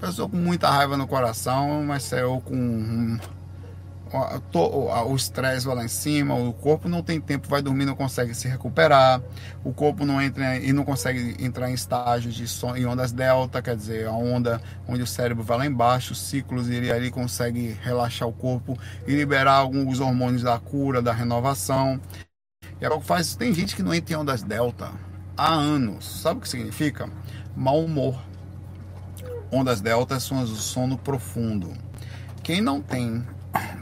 [0.00, 3.18] Pessoa com muita raiva no coração, mas saiu com
[4.52, 8.48] o estresse lá em cima, o corpo não tem tempo, vai dormir, não consegue se
[8.48, 9.20] recuperar,
[9.62, 13.60] o corpo não entra e não consegue entrar em estágios de som, em ondas delta,
[13.60, 17.76] quer dizer, a onda onde o cérebro vai lá embaixo, os ciclos, ele ali consegue
[17.82, 22.00] relaxar o corpo e liberar alguns hormônios da cura, da renovação.
[22.80, 24.90] E é o que faz, tem gente que não entra em ondas delta
[25.36, 26.22] há anos.
[26.22, 27.08] Sabe o que significa?
[27.56, 28.18] Mau humor.
[29.50, 31.72] Ondas delta são o sono profundo.
[32.42, 33.24] Quem não tem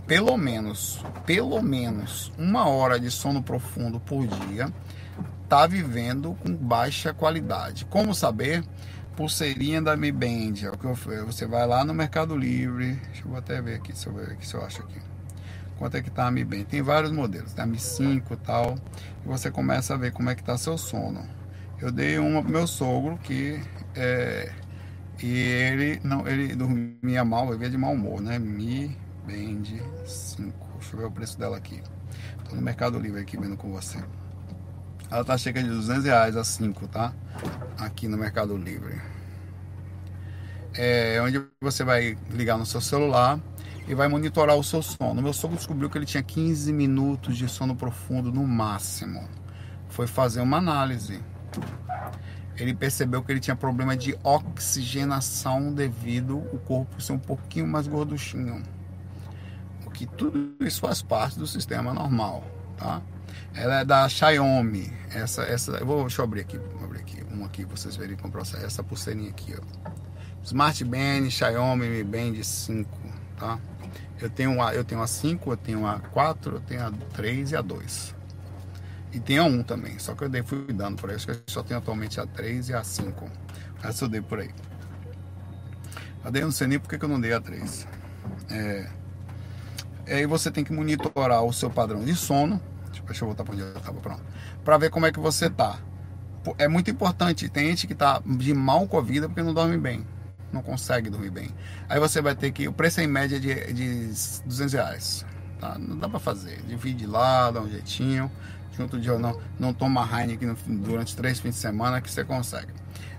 [0.07, 4.72] pelo menos, pelo menos uma hora de sono profundo por dia,
[5.42, 7.85] está vivendo com baixa qualidade.
[7.87, 8.64] Como saber?
[9.16, 10.55] Pulseirinha da Mi Band.
[10.62, 12.94] É você vai lá no Mercado Livre.
[13.07, 15.00] Deixa eu até ver aqui se eu, se eu acho aqui.
[15.79, 16.64] Quanto é que tá a Mi Band?
[16.64, 18.76] Tem vários modelos, tem a Mi 5 e tal.
[19.24, 21.22] E você começa a ver como é que tá seu sono.
[21.81, 23.61] Eu dei uma pro meu sogro que
[23.94, 24.50] é,
[25.22, 28.38] e ele não ele dormia mal, vivia de mau humor, né?
[28.38, 28.96] Mi
[29.27, 29.65] Band
[30.07, 30.53] 5.
[30.79, 31.83] Deixa eu ver o preço dela aqui.
[32.49, 33.99] Tô no Mercado Livre aqui vendo com você.
[35.11, 37.12] Ela tá chega de 200 reais a 5, tá?
[37.77, 39.01] Aqui no Mercado Livre.
[40.75, 43.41] É onde você vai ligar no seu celular
[43.89, 45.21] e vai monitorar o seu sono.
[45.21, 49.29] Meu sogro descobriu que ele tinha 15 minutos de sono profundo no máximo.
[49.89, 51.21] Foi fazer uma análise.
[52.57, 57.89] Ele percebeu que ele tinha problema de oxigenação devido o corpo ser um pouquinho mais
[57.89, 58.62] gorduchinho
[59.97, 62.45] que tudo isso faz parte do sistema normal,
[62.77, 63.01] tá?
[63.55, 64.93] Ela é da Xiaomi.
[65.11, 68.15] Essa, essa, eu vou, deixa eu abrir aqui, vou abrir aqui, um aqui vocês verem
[68.15, 68.65] como processo.
[68.65, 69.91] Essa pulseirinha aqui, ó.
[70.45, 72.91] Smart Band, Xiaomi Mi Band 5,
[73.39, 73.59] tá?
[74.21, 77.53] Eu tenho a, eu tenho a 5, eu tenho a 4, eu tenho a 3
[77.53, 78.15] e a 2.
[79.15, 81.17] E tem a 1 também, só que eu dei, fui dando por aí.
[81.17, 83.31] Acho que eu só tenho atualmente a 3 e a 5.
[83.83, 84.51] Essa eu dei por aí.
[86.23, 87.89] Eu dei, não sei nem porque que eu não dei a 3.
[88.51, 88.91] É
[90.14, 92.61] aí você tem que monitorar o seu padrão de sono.
[93.07, 94.23] Deixa eu voltar para onde eu estava, pronto.
[94.64, 95.79] Para ver como é que você tá.
[96.59, 97.49] É muito importante.
[97.49, 100.07] Tem gente que tá de mal com a vida porque não dorme bem.
[100.53, 101.51] Não consegue dormir bem.
[101.88, 102.69] Aí você vai ter que.
[102.69, 104.07] O preço é em média de, de
[104.45, 105.27] 200 reais.
[105.61, 105.77] Tá?
[105.79, 106.61] Não dá para fazer.
[106.62, 108.31] Divide lá, dá um jeitinho.
[108.77, 112.73] Junto de não, não toma Heineken durante três fins de semana que você consegue.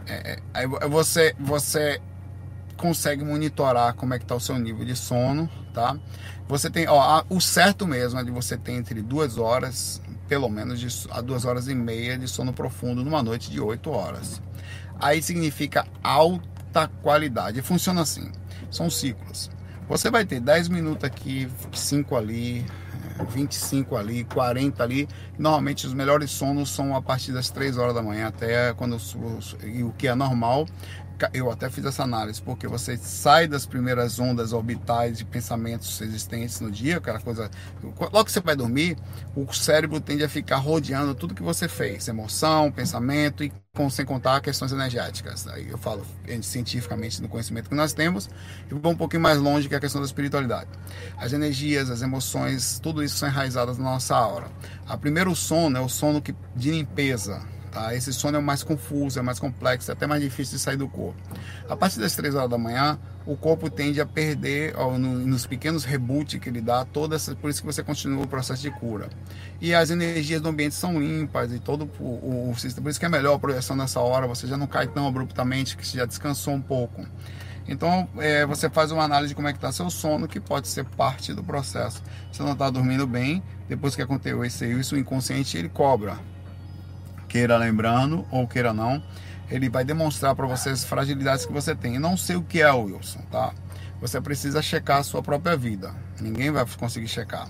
[0.05, 1.99] É, é, aí você, você
[2.77, 5.95] consegue monitorar como é que está o seu nível de sono, tá?
[6.47, 10.79] Você tem, ó, o certo mesmo é de você ter entre duas horas, pelo menos
[10.79, 14.41] de, a duas horas e meia de sono profundo numa noite de oito horas.
[14.99, 17.61] Aí significa alta qualidade.
[17.61, 18.31] Funciona assim,
[18.71, 19.51] são ciclos.
[19.87, 22.65] Você vai ter 10 minutos aqui, 5 ali,
[23.29, 25.07] 25 ali, 40 ali.
[25.37, 29.93] Normalmente os melhores sonos são a partir das 3 horas da manhã até quando o
[29.93, 30.65] que é normal
[31.33, 36.59] eu até fiz essa análise, porque você sai das primeiras ondas orbitais de pensamentos existentes
[36.59, 37.49] no dia, aquela coisa.
[37.83, 38.97] Logo que você vai dormir,
[39.35, 44.05] o cérebro tende a ficar rodeando tudo que você fez, emoção, pensamento e com, sem
[44.05, 45.47] contar questões energéticas.
[45.47, 46.05] Aí eu falo
[46.41, 48.29] cientificamente no conhecimento que nós temos
[48.69, 50.69] e vou um pouquinho mais longe que a questão da espiritualidade.
[51.17, 54.47] As energias, as emoções, tudo isso são enraizadas na nossa aura.
[54.87, 57.93] A primeiro sono é o sono que, de limpeza Tá?
[57.93, 60.87] Esse sono é mais confuso, é mais complexo, é até mais difícil de sair do
[60.87, 61.21] corpo.
[61.69, 65.45] A partir das 3 horas da manhã, o corpo tende a perder, ó, no, nos
[65.45, 68.71] pequenos reboots que ele dá, toda essa, por isso que você continua o processo de
[68.71, 69.09] cura.
[69.61, 73.05] E as energias do ambiente são limpas e todo o, o, sistema, por isso que
[73.05, 76.05] é melhor a projeção nessa hora, você já não cai tão abruptamente, que você já
[76.05, 77.05] descansou um pouco.
[77.67, 80.67] Então, é, você faz uma análise de como é que está seu sono, que pode
[80.67, 82.01] ser parte do processo.
[82.31, 84.43] Você não está dormindo bem, depois que aconteceu
[84.79, 86.17] isso o inconsciente ele cobra
[87.27, 89.01] queira lembrando ou queira não,
[89.49, 91.95] ele vai demonstrar para você as fragilidades que você tem.
[91.95, 93.53] E não sei o que é, Wilson, tá?
[94.01, 95.93] Você precisa checar a sua própria vida.
[96.19, 97.47] Ninguém vai conseguir checar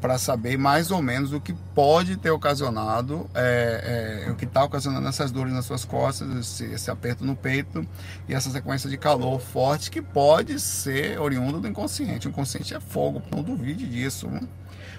[0.00, 4.62] para saber mais ou menos o que pode ter ocasionado, é, é, o que está
[4.62, 7.86] ocasionando essas dores nas suas costas, esse, esse, aperto no peito
[8.28, 12.28] e essa sequência de calor forte que pode ser oriundo do inconsciente.
[12.28, 14.28] O inconsciente é fogo, não duvide disso.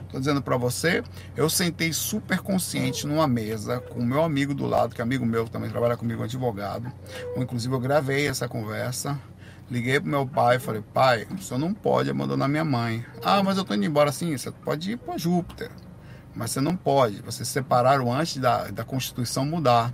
[0.10, 1.04] Estou dizendo para você,
[1.38, 5.46] eu sentei super consciente numa mesa com meu amigo do lado, que é amigo meu
[5.46, 6.92] que também trabalha comigo, advogado.
[7.38, 9.20] Inclusive eu gravei essa conversa.
[9.70, 13.06] Liguei pro meu pai e falei, pai, o senhor não pode abandonar minha mãe.
[13.24, 15.70] Ah, mas eu tô indo embora assim, você pode ir para Júpiter.
[16.36, 17.22] Mas você não pode.
[17.22, 19.94] Vocês separaram antes da, da Constituição mudar.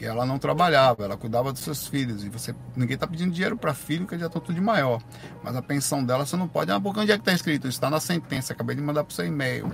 [0.00, 2.24] E ela não trabalhava, ela cuidava dos seus filhos.
[2.24, 5.00] E você ninguém está pedindo dinheiro para filho, que já estão tudo de maior.
[5.42, 6.70] Mas a pensão dela você não pode.
[6.70, 7.68] Ah, porque onde é que está escrito?
[7.68, 9.72] Está na sentença, acabei de mandar para o seu e-mail.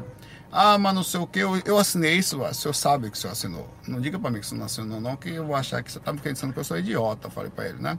[0.52, 3.20] Ah, mas não sei o que, eu, eu assinei isso, o senhor sabe que o
[3.20, 3.72] senhor assinou.
[3.86, 5.98] Não diga para mim que você não assinou, não, que eu vou achar que você
[5.98, 7.96] está me pensando que eu sou idiota, falei para ele, né?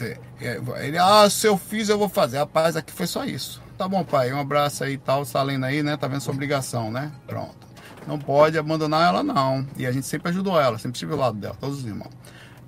[0.00, 2.38] É, ele, ah, se eu fiz, eu vou fazer.
[2.38, 3.62] Rapaz, aqui foi só isso.
[3.78, 5.96] Tá bom, pai, um abraço aí e tal, está lendo aí, né?
[5.96, 7.12] Tá vendo sua obrigação, né?
[7.26, 7.69] Pronto.
[8.06, 9.66] Não pode abandonar ela, não.
[9.76, 12.12] E a gente sempre ajudou ela, sempre estive ao lado dela, todos os irmãos.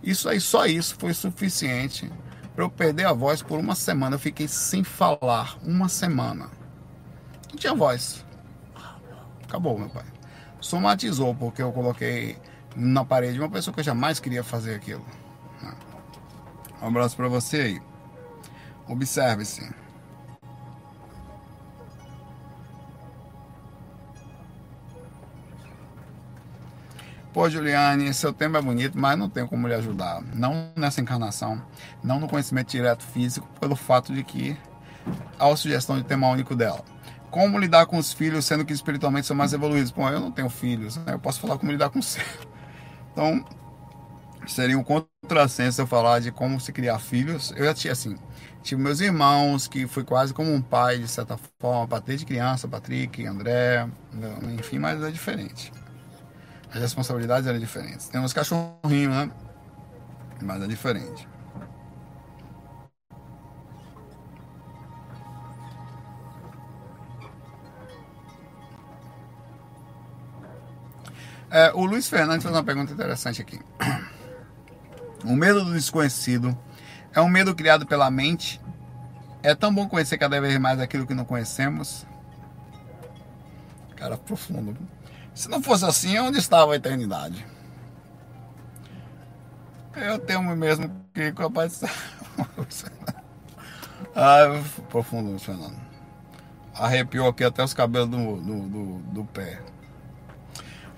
[0.03, 2.11] Isso aí, só isso foi suficiente
[2.55, 4.17] para eu perder a voz por uma semana.
[4.17, 6.51] Eu fiquei sem falar uma semana.
[7.51, 8.25] Não tinha voz.
[9.45, 10.05] Acabou, meu pai.
[10.61, 12.39] Somatizou, porque eu coloquei
[12.77, 15.05] na parede uma pessoa que eu jamais queria fazer aquilo.
[16.81, 17.83] Um abraço para você aí.
[18.89, 19.82] Observe-se.
[27.33, 30.23] Pô, Juliane, seu tema é bonito, mas não tenho como lhe ajudar.
[30.35, 31.63] Não nessa encarnação,
[32.05, 34.55] não no conhecimento direto físico, pelo fato de que
[35.39, 36.85] há a sugestão de tema único dela.
[37.31, 39.91] Como lidar com os filhos, sendo que espiritualmente são mais evoluídos?
[39.91, 41.15] Bom, eu não tenho filhos, né?
[41.15, 42.23] eu posso falar como lidar com o seu.
[43.13, 43.43] Então,
[44.47, 47.51] seria um contrassenso eu falar de como se criar filhos.
[47.57, 48.15] Eu já tinha, assim,
[48.63, 53.25] tive meus irmãos, que foi quase como um pai, de certa forma, desde criança, Patrick,
[53.27, 53.89] André,
[54.59, 55.73] enfim, mas é diferente.
[56.75, 58.09] As responsabilidades eram diferentes.
[58.09, 59.31] Tem uns cachorrinhos, né?
[60.41, 61.29] Mas é diferente.
[71.51, 73.61] É, o Luiz Fernandes faz uma pergunta interessante aqui.
[75.25, 76.59] O medo do desconhecido
[77.15, 78.61] é um medo criado pela mente.
[79.41, 82.05] É tão bom conhecer cada vez mais aquilo que não conhecemos.
[83.95, 84.77] Cara, profundo.
[85.35, 87.47] Se não fosse assim, onde estava a eternidade?
[89.97, 91.83] Eu tenho mesmo que com a paz.
[94.15, 95.77] ah, profundo, Fernando.
[96.75, 99.61] Arrepiou aqui até os cabelos do, do, do, do pé.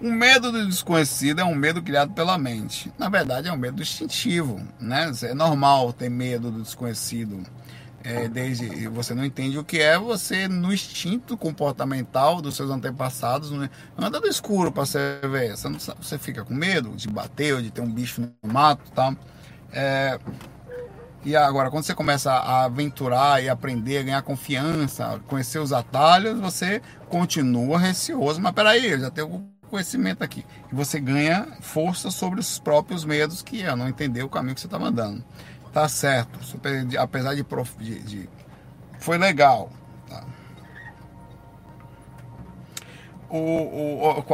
[0.01, 2.92] O medo do desconhecido é um medo criado pela mente.
[2.99, 5.11] Na verdade, é um medo instintivo, né?
[5.23, 7.44] É normal ter medo do desconhecido.
[8.07, 13.51] É, desde você não entende o que é, você no instinto comportamental dos seus antepassados
[13.51, 13.71] né?
[13.97, 15.57] anda no escuro para você ver.
[15.57, 19.17] Você, você fica com medo de bater ou de ter um bicho no mato, tá?
[19.73, 20.19] É,
[21.25, 26.83] e agora, quando você começa a aventurar e aprender, ganhar confiança, conhecer os atalhos, você
[27.09, 28.38] continua receoso.
[28.43, 30.45] Mas peraí, eu já tenho conhecimento aqui.
[30.71, 34.61] E você ganha força sobre os próprios medos, que é não entender o caminho que
[34.61, 35.25] você estava andando.
[35.74, 36.42] Tá certo.
[36.44, 38.28] Super, apesar de, prof, de, de,
[39.00, 39.70] Foi legal.
[40.08, 40.24] Tá.
[43.28, 44.24] O, o, o,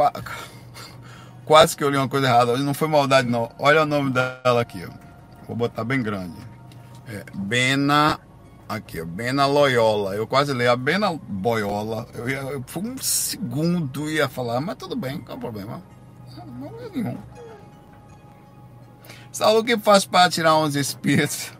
[1.43, 2.55] quase que eu li uma coisa errada.
[2.57, 3.51] Não foi maldade, não.
[3.57, 4.85] Olha o nome dela aqui.
[4.85, 4.91] Ó.
[5.47, 6.37] Vou botar bem grande.
[7.07, 8.19] É, Bena
[8.71, 10.15] Aqui, Bena Loyola.
[10.15, 12.07] Eu quase li a Bena Boyola.
[12.13, 15.81] Eu ia, eu, por um segundo ia falar, mas tudo bem, não é problema.
[16.57, 17.17] Não é nenhum.
[19.31, 21.53] Sabe o que faz para tirar uns espíritos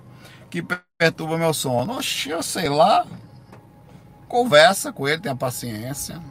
[0.49, 0.61] que
[0.97, 1.97] perturbam meu sono?
[1.97, 3.07] Oxe, eu sei lá.
[4.27, 6.21] Conversa com ele, tenha paciência.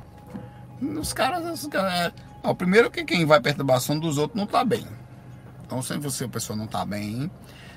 [0.81, 1.65] Os caras.
[1.65, 2.55] Os caras é...
[2.55, 4.87] primeiro que quem vai perturbação dos outros não tá bem.
[5.65, 7.31] Então, se você, a pessoa não tá bem,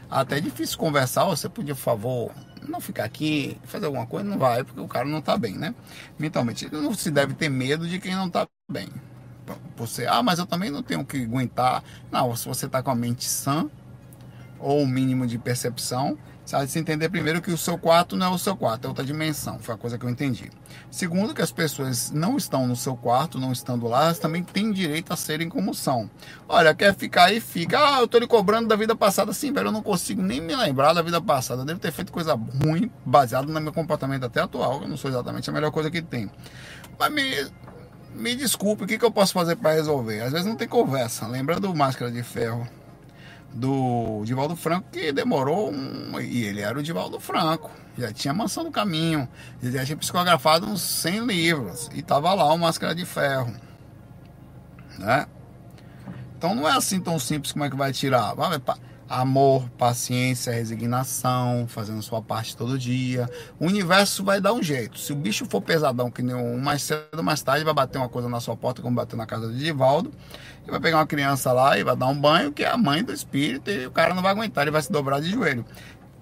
[0.10, 1.26] até é difícil conversar.
[1.26, 2.32] Você podia, por favor,
[2.68, 5.74] não ficar aqui, fazer alguma coisa, não vai, porque o cara não está bem, né?
[6.18, 8.90] Mentalmente, não se deve ter medo de quem não está bem.
[9.76, 11.84] Você, ah, mas eu também não tenho que aguentar.
[12.12, 13.70] Não, se você está com a mente sã,
[14.60, 18.28] ou o mínimo de percepção, você vai se entender primeiro que o seu quarto não
[18.28, 19.60] é o seu quarto, é outra dimensão.
[19.60, 20.50] Foi a coisa que eu entendi.
[20.92, 24.72] Segundo, que as pessoas não estão no seu quarto, não estando lá, elas também têm
[24.72, 26.10] direito a serem como são.
[26.48, 27.80] Olha, quer ficar aí, fica.
[27.80, 29.32] Ah, eu tô lhe cobrando da vida passada.
[29.32, 31.62] Sim, velho, eu não consigo nem me lembrar da vida passada.
[31.62, 34.82] Eu devo ter feito coisa ruim, baseado no meu comportamento até atual.
[34.82, 36.30] Eu não sou exatamente a melhor coisa que tem.
[37.00, 37.24] Mas me,
[38.16, 40.22] me desculpe, o que, que eu posso fazer para resolver?
[40.22, 41.28] Às vezes não tem conversa.
[41.28, 42.68] Lembra do Máscara de Ferro?
[43.54, 48.64] do Divaldo Franco, que demorou um, e ele era o Divaldo Franco, já tinha mansão
[48.64, 49.30] no caminho,
[49.62, 53.54] já tinha psicografado uns 100 livros e tava lá o Máscara de Ferro,
[54.98, 55.28] né?
[56.38, 58.34] Então não é assim tão simples como é que vai tirar.
[58.34, 58.60] Vai,
[59.22, 63.30] amor, paciência, resignação, fazendo sua parte todo dia.
[63.60, 64.98] O universo vai dar um jeito.
[64.98, 68.00] Se o bicho for pesadão, que nem um mais cedo ou mais tarde, vai bater
[68.00, 70.12] uma coisa na sua porta, como bateu na casa do Divaldo,
[70.68, 73.04] e vai pegar uma criança lá e vai dar um banho, que é a mãe
[73.04, 75.64] do espírito, e o cara não vai aguentar, ele vai se dobrar de joelho.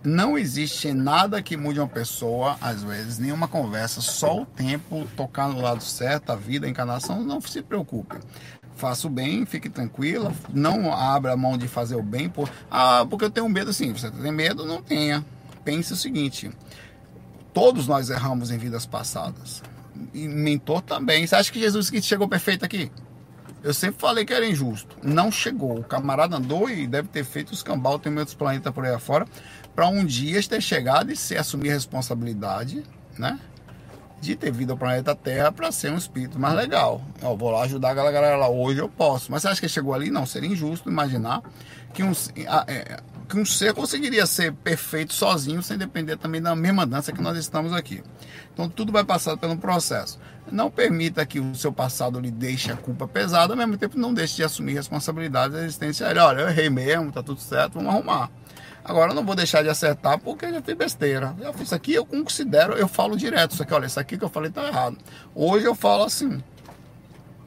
[0.04, 5.48] não existe nada que mude uma pessoa, às vezes, nenhuma conversa, só o tempo tocar
[5.48, 8.18] no lado certo, a vida, a encarnação, não se preocupe.
[8.82, 13.06] Faça o bem, fique tranquila, não abra a mão de fazer o bem, por, ah,
[13.08, 15.24] porque eu tenho medo, sim, você tem medo, não tenha.
[15.64, 16.50] Pense o seguinte,
[17.54, 19.62] todos nós erramos em vidas passadas.
[20.16, 21.28] E mentor também.
[21.28, 22.92] Você acha que Jesus que chegou perfeito aqui?
[23.62, 24.98] Eu sempre falei que era injusto.
[25.04, 25.78] Não chegou.
[25.78, 29.28] O camarada andou e deve ter feito os cambal, tem outros planetas por aí afora,
[29.76, 32.84] para um dia ter chegado e se assumir responsabilidade,
[33.16, 33.40] né?
[34.22, 37.02] De ter vindo ao planeta Terra para ser um espírito mais legal.
[37.22, 38.48] Eu vou lá ajudar a galera lá.
[38.48, 39.32] Hoje eu posso.
[39.32, 40.12] Mas você acha que chegou ali?
[40.12, 41.42] Não, seria injusto imaginar
[41.94, 42.04] que
[42.68, 43.00] é,
[43.32, 47.38] que um ser conseguiria ser perfeito sozinho, sem depender também da mesma dança que nós
[47.38, 48.04] estamos aqui.
[48.54, 50.20] Então tudo vai passar pelo processo.
[50.52, 54.14] Não permita que o seu passado lhe deixe a culpa pesada, ao mesmo tempo não
[54.14, 56.08] deixe de assumir responsabilidade da existência.
[56.08, 58.30] Olha, eu errei mesmo, tá tudo certo, vamos arrumar.
[58.84, 61.34] Agora eu não vou deixar de acertar porque eu já fiz besteira.
[61.40, 63.54] Já fiz isso aqui, eu considero, eu falo direto.
[63.54, 64.98] Isso aqui, olha, isso aqui que eu falei tá errado.
[65.34, 66.44] Hoje eu falo assim.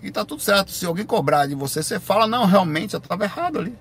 [0.03, 0.71] E tá tudo certo.
[0.71, 3.77] Se alguém cobrar de você, você fala, não, realmente eu estava errado ali.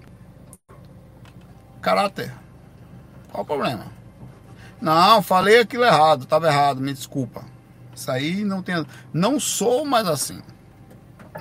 [1.83, 2.33] Caráter.
[3.29, 3.87] Qual o problema?
[4.79, 7.43] Não, falei aquilo errado, estava errado, me desculpa.
[7.93, 8.85] Isso aí não tem.
[9.13, 10.41] Não sou mais assim.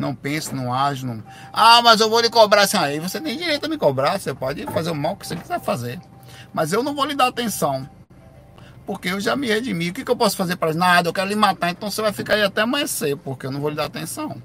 [0.00, 1.22] Não pense, não age, não.
[1.52, 2.76] Ah, mas eu vou lhe cobrar assim.
[2.76, 5.60] Aí você tem direito a me cobrar, você pode fazer o mal que você quiser
[5.60, 6.00] fazer.
[6.52, 7.88] Mas eu não vou lhe dar atenção.
[8.84, 9.90] Porque eu já me redimi.
[9.90, 12.12] O que, que eu posso fazer para Nada, eu quero lhe matar, então você vai
[12.12, 14.42] ficar aí até amanhecer, porque eu não vou lhe dar atenção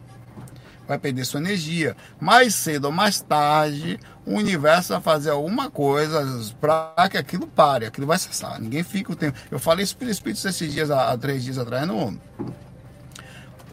[0.87, 1.95] vai perder sua energia.
[2.19, 6.25] Mais cedo ou mais tarde, o universo vai fazer alguma coisa
[6.59, 8.59] para que aquilo pare, aquilo vai cessar.
[8.59, 9.37] Ninguém fica o tempo.
[9.51, 12.19] Eu falei isso para espíritos esses dias, há, três dias atrás, no.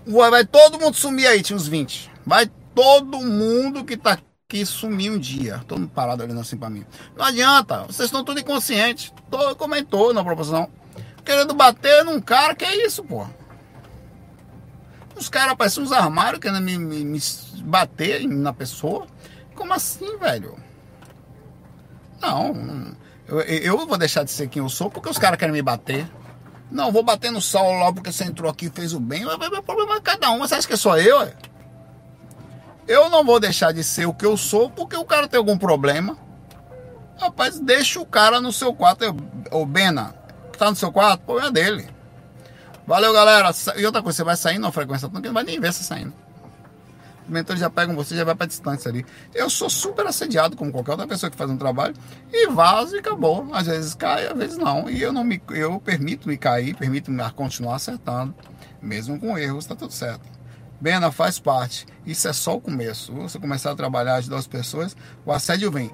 [0.06, 2.10] Vai todo mundo sumir aí, tinha uns 20.
[2.26, 5.62] Vai todo mundo que tá aqui sumir um dia.
[5.66, 6.84] Todo mundo parado olhando assim para mim.
[7.16, 9.12] Não adianta, vocês estão tudo inconscientes.
[9.56, 10.68] Comentou na proporção.
[11.24, 13.26] Querendo bater num cara, que é isso, pô?
[15.16, 17.20] Os caras parecem uns armários querendo me, me, me
[17.62, 19.06] bater na pessoa.
[19.54, 20.56] Como assim, velho?
[22.20, 22.96] Não,
[23.28, 26.10] eu, eu vou deixar de ser quem eu sou porque os caras querem me bater.
[26.70, 29.24] Não, vou bater no sol lá porque você entrou aqui e fez o bem.
[29.24, 30.40] Mas o problema é cada um.
[30.40, 31.22] Você acha que é só eu?
[31.22, 31.34] É?
[32.86, 35.56] Eu não vou deixar de ser o que eu sou porque o cara tem algum
[35.56, 36.18] problema.
[37.18, 39.04] Rapaz, deixa o cara no seu quarto.
[39.50, 40.14] Ô, Bena,
[40.58, 41.93] tá no seu quarto, problema é dele.
[42.86, 43.50] Valeu, galera.
[43.76, 46.12] E outra coisa, você vai saindo na frequência que não vai nem ver você saindo.
[47.24, 49.06] Os mentores já pegam você já vai para distância ali.
[49.34, 51.94] Eu sou super assediado, como qualquer outra pessoa que faz um trabalho,
[52.30, 53.48] e vaso e acabou.
[53.52, 54.90] Às vezes cai, às vezes não.
[54.90, 58.34] E eu não me, eu permito me cair, permito me continuar acertando,
[58.82, 60.28] mesmo com erros, está tudo certo.
[60.78, 61.86] Bena faz parte.
[62.04, 63.14] Isso é só o começo.
[63.14, 65.90] Você começar a trabalhar, ajudar as pessoas, o assédio vem.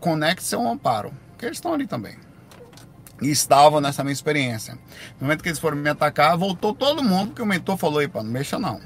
[0.00, 2.16] Conecte-se ao amparo, porque eles estão ali também
[3.22, 4.74] e estavam nessa minha experiência.
[5.20, 8.10] No momento que eles foram me atacar, voltou todo mundo, porque o mentor falou: aí,
[8.12, 8.80] não mexa não.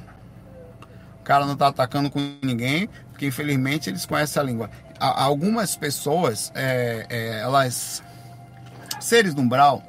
[1.21, 4.71] O cara não está atacando com ninguém, porque infelizmente eles conhecem a língua.
[4.99, 8.03] Algumas pessoas, é, é, elas,
[9.01, 9.83] seres do umbral,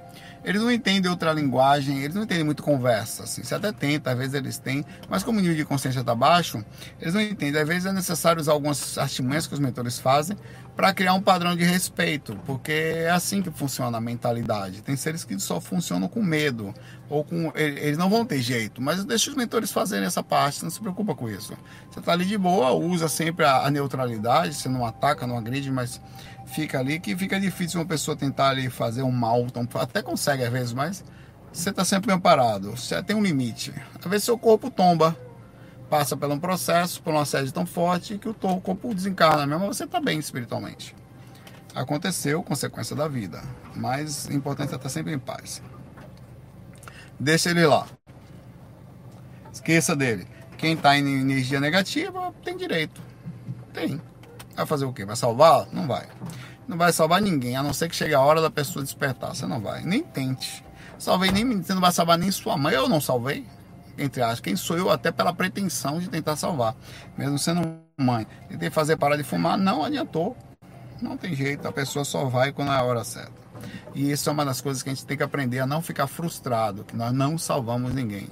[0.43, 3.23] eles não entendem outra linguagem, eles não entendem muito conversa.
[3.23, 3.43] Assim.
[3.43, 6.63] Você até tenta, às vezes eles têm, mas como o nível de consciência está baixo,
[6.99, 7.61] eles não entendem.
[7.61, 10.37] Às vezes é necessário usar algumas artimanhas que os mentores fazem
[10.75, 14.81] para criar um padrão de respeito, porque é assim que funciona a mentalidade.
[14.81, 16.73] Tem seres que só funcionam com medo,
[17.09, 17.51] ou com.
[17.53, 21.13] Eles não vão ter jeito, mas deixa os mentores fazerem essa parte, não se preocupa
[21.13, 21.53] com isso.
[21.91, 25.69] Você está ali de boa, usa sempre a, a neutralidade, você não ataca, não agride,
[25.69, 25.99] mas
[26.49, 29.45] fica ali que fica difícil uma pessoa tentar ali fazer um mal,
[29.75, 31.03] até consegue às vezes, mas
[31.51, 33.73] você está sempre amparado, você tem um limite.
[33.97, 35.15] Às vezes seu corpo tomba,
[35.89, 39.85] passa por um processo, por uma assédio tão forte que o corpo desencarna mesmo, você
[39.85, 40.95] está bem espiritualmente.
[41.73, 43.41] Aconteceu, consequência da vida,
[43.75, 45.61] mas o importante é estar sempre em paz.
[47.19, 47.87] Deixa ele lá.
[49.51, 50.27] Esqueça dele.
[50.57, 53.01] Quem está em energia negativa tem direito.
[53.73, 54.01] Tem.
[54.59, 55.05] Vai fazer o quê?
[55.05, 55.67] Vai salvar?
[55.71, 56.05] Não vai.
[56.67, 59.33] Não vai salvar ninguém, a não ser que chegue a hora da pessoa despertar.
[59.33, 59.83] Você não vai.
[59.83, 60.65] Nem tente.
[60.97, 61.63] Salvei nem.
[61.63, 62.73] Você não vai salvar nem sua mãe.
[62.75, 63.45] Eu não salvei.
[63.97, 64.41] Entre aspas.
[64.41, 66.75] Quem sou eu até pela pretensão de tentar salvar.
[67.17, 67.61] Mesmo sendo
[67.97, 68.27] mãe.
[68.49, 70.35] Tentei fazer parar de fumar, não adiantou.
[71.01, 71.65] Não tem jeito.
[71.65, 73.31] A pessoa só vai quando é a hora certa.
[73.95, 76.05] E isso é uma das coisas que a gente tem que aprender a não ficar
[76.05, 76.83] frustrado.
[76.83, 78.27] Que nós não salvamos ninguém.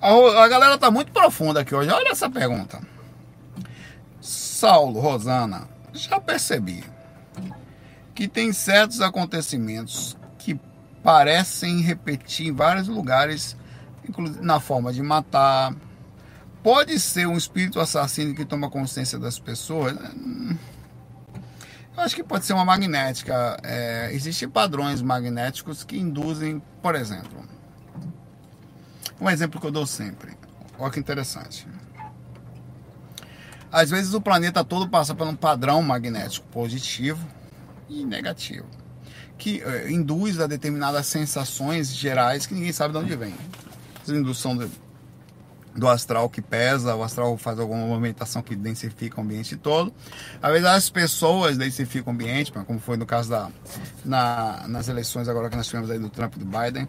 [0.00, 1.90] A, a galera tá muito profunda aqui hoje.
[1.90, 2.80] Olha essa pergunta.
[4.20, 6.84] Saulo, Rosana, já percebi
[8.14, 10.58] que tem certos acontecimentos que
[11.02, 13.56] parecem repetir em vários lugares,
[14.06, 15.74] inclusive na forma de matar,
[16.62, 19.96] Pode ser um espírito assassino que toma consciência das pessoas?
[21.96, 23.56] Eu acho que pode ser uma magnética.
[23.62, 27.42] É, existem padrões magnéticos que induzem, por exemplo.
[29.20, 30.32] Um exemplo que eu dou sempre.
[30.78, 31.66] Olha que interessante.
[33.70, 37.24] Às vezes o planeta todo passa por um padrão magnético positivo
[37.88, 38.66] e negativo,
[39.38, 43.34] que é, induz a determinadas sensações gerais que ninguém sabe de onde vem.
[44.08, 44.68] Indução de,
[45.76, 49.92] do astral que pesa, o astral faz alguma movimentação que densifica o ambiente todo.
[50.42, 53.50] Às vezes as pessoas densificam o ambiente, como foi no caso da,
[54.04, 56.88] na, nas eleições agora que nós tivemos aí do Trump e do Biden,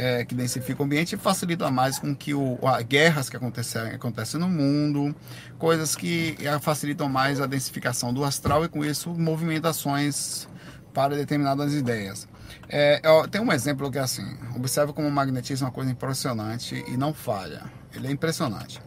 [0.00, 3.82] é, que densifica o ambiente e facilita mais com que o, a, guerras que acontecem,
[3.82, 5.14] acontecem no mundo,
[5.58, 10.48] coisas que é, facilitam mais a densificação do astral e com isso movimentações
[10.94, 12.26] para determinadas ideias.
[12.66, 14.24] É, tem um exemplo que é assim:
[14.56, 17.62] observe como o magnetismo é uma coisa impressionante e não falha.
[17.94, 18.80] Ele é impressionante.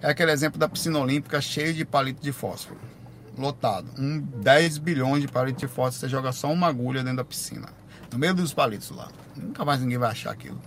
[0.00, 2.78] É aquele exemplo da piscina olímpica cheia de palito de fósforo,
[3.36, 3.90] lotado.
[3.98, 7.68] Um 10 bilhões de palitos de fósforo, você joga só uma agulha dentro da piscina,
[8.12, 9.08] no meio dos palitos lá.
[9.36, 10.60] Nunca mais ninguém vai achar aquilo.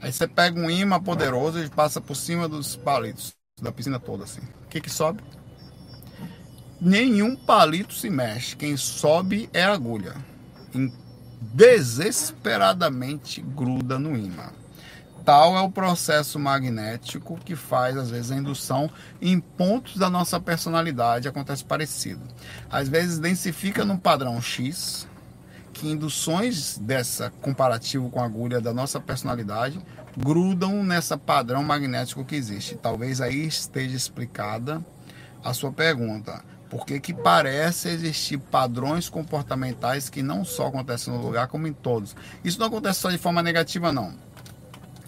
[0.00, 4.24] Aí você pega um imã poderoso e passa por cima dos palitos da piscina toda
[4.24, 4.42] assim.
[4.64, 5.22] O que que sobe?
[6.80, 8.54] Nenhum palito se mexe.
[8.54, 10.14] Quem sobe é a agulha.
[11.40, 14.52] Desesperadamente gruda no imã
[15.28, 20.40] tal é o processo magnético que faz, às vezes, a indução em pontos da nossa
[20.40, 21.28] personalidade.
[21.28, 22.22] Acontece parecido.
[22.70, 25.07] Às vezes, densifica no padrão X,
[25.78, 29.80] que induções dessa comparativo com a agulha da nossa personalidade
[30.16, 32.74] grudam nessa padrão magnético que existe.
[32.74, 34.84] Talvez aí esteja explicada
[35.42, 36.42] a sua pergunta.
[36.68, 42.14] Porque que parece existir padrões comportamentais que não só acontecem no lugar, como em todos.
[42.44, 44.28] Isso não acontece só de forma negativa, não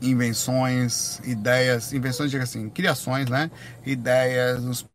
[0.02, 3.50] invenções, ideias, invenções, diga assim, criações, né?
[3.84, 4.86] Ideias, os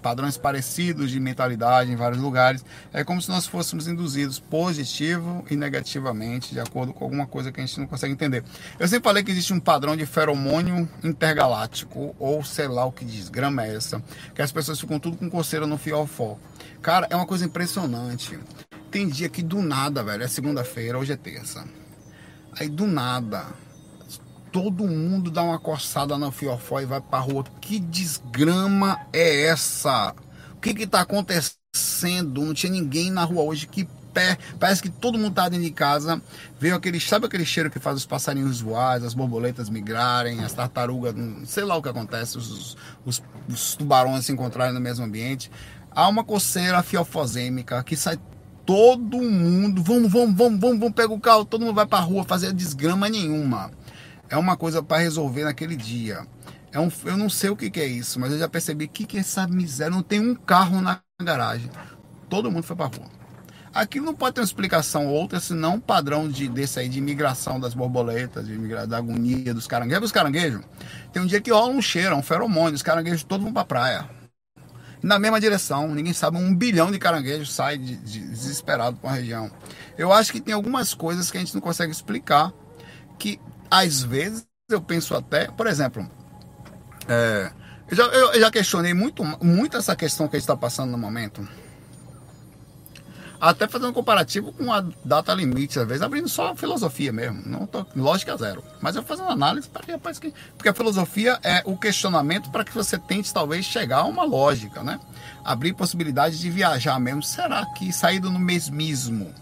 [0.00, 2.64] padrões parecidos de mentalidade em vários lugares.
[2.92, 7.60] É como se nós fôssemos induzidos positivo e negativamente, de acordo com alguma coisa que
[7.60, 8.44] a gente não consegue entender.
[8.78, 13.04] Eu sempre falei que existe um padrão de feromônio intergaláctico, ou sei lá o que
[13.04, 14.02] diz, é essa,
[14.34, 16.38] que as pessoas ficam tudo com coceira no fiofó.
[16.82, 18.38] Cara, é uma coisa impressionante.
[18.90, 21.64] Tem dia que do nada, velho, é segunda-feira, hoje é terça.
[22.58, 23.46] Aí do nada,
[24.54, 27.42] todo mundo dá uma coçada no fiofó e vai pra rua.
[27.60, 30.14] Que desgrama é essa?
[30.56, 32.40] O que que tá acontecendo?
[32.40, 33.66] Não tinha ninguém na rua hoje.
[33.66, 34.38] Que pé.
[34.60, 36.22] Parece que todo mundo tá dentro de casa.
[36.60, 41.16] Veio aquele, sabe aquele cheiro que faz os passarinhos voarem, as borboletas migrarem, as tartarugas,
[41.46, 45.50] sei lá o que acontece, os, os, os tubarões se encontrarem no mesmo ambiente.
[45.90, 48.20] Há uma coceira fiofosêmica que sai
[48.64, 52.22] todo mundo, vamos, vamos, vamos, vamos, vamos, pega o carro, todo mundo vai pra rua
[52.22, 53.72] fazer desgrama nenhuma
[54.34, 56.26] é uma coisa para resolver naquele dia.
[56.72, 59.06] É um, eu não sei o que, que, é isso, mas eu já percebi que,
[59.06, 59.94] que é essa miséria.
[59.94, 61.70] Não tem um carro na garagem.
[62.28, 63.08] Todo mundo foi para rua.
[63.72, 67.60] Aquilo não pode ter uma explicação outra, senão um padrão de, desse aí de migração
[67.60, 70.06] das borboletas, de migra, da agonia dos caranguejos.
[70.06, 70.62] Os caranguejos,
[71.12, 74.10] tem um dia que rola um cheiro, um feromônio, os caranguejos todos vão para praia.
[75.00, 79.14] Na mesma direção, ninguém sabe, um bilhão de caranguejos sai de, de, desesperado para a
[79.14, 79.48] região.
[79.96, 82.52] Eu acho que tem algumas coisas que a gente não consegue explicar,
[83.16, 83.38] que
[83.74, 86.08] às vezes eu penso até, por exemplo,
[87.08, 87.50] é,
[87.90, 90.98] eu, já, eu, já, questionei muito, muito essa questão que a gente está passando no
[90.98, 91.46] momento.
[93.40, 97.42] Até fazendo um comparativo com a data limite, às vezes abrindo só a filosofia mesmo,
[97.44, 98.62] não tô, lógica zero.
[98.80, 100.32] Mas eu fazendo análise para rapaz, que.
[100.56, 104.84] Porque a filosofia é o questionamento para que você tente talvez chegar a uma lógica,
[104.84, 105.00] né?
[105.44, 107.24] Abrir possibilidade de viajar mesmo.
[107.24, 109.34] Será que sair do mesmismo?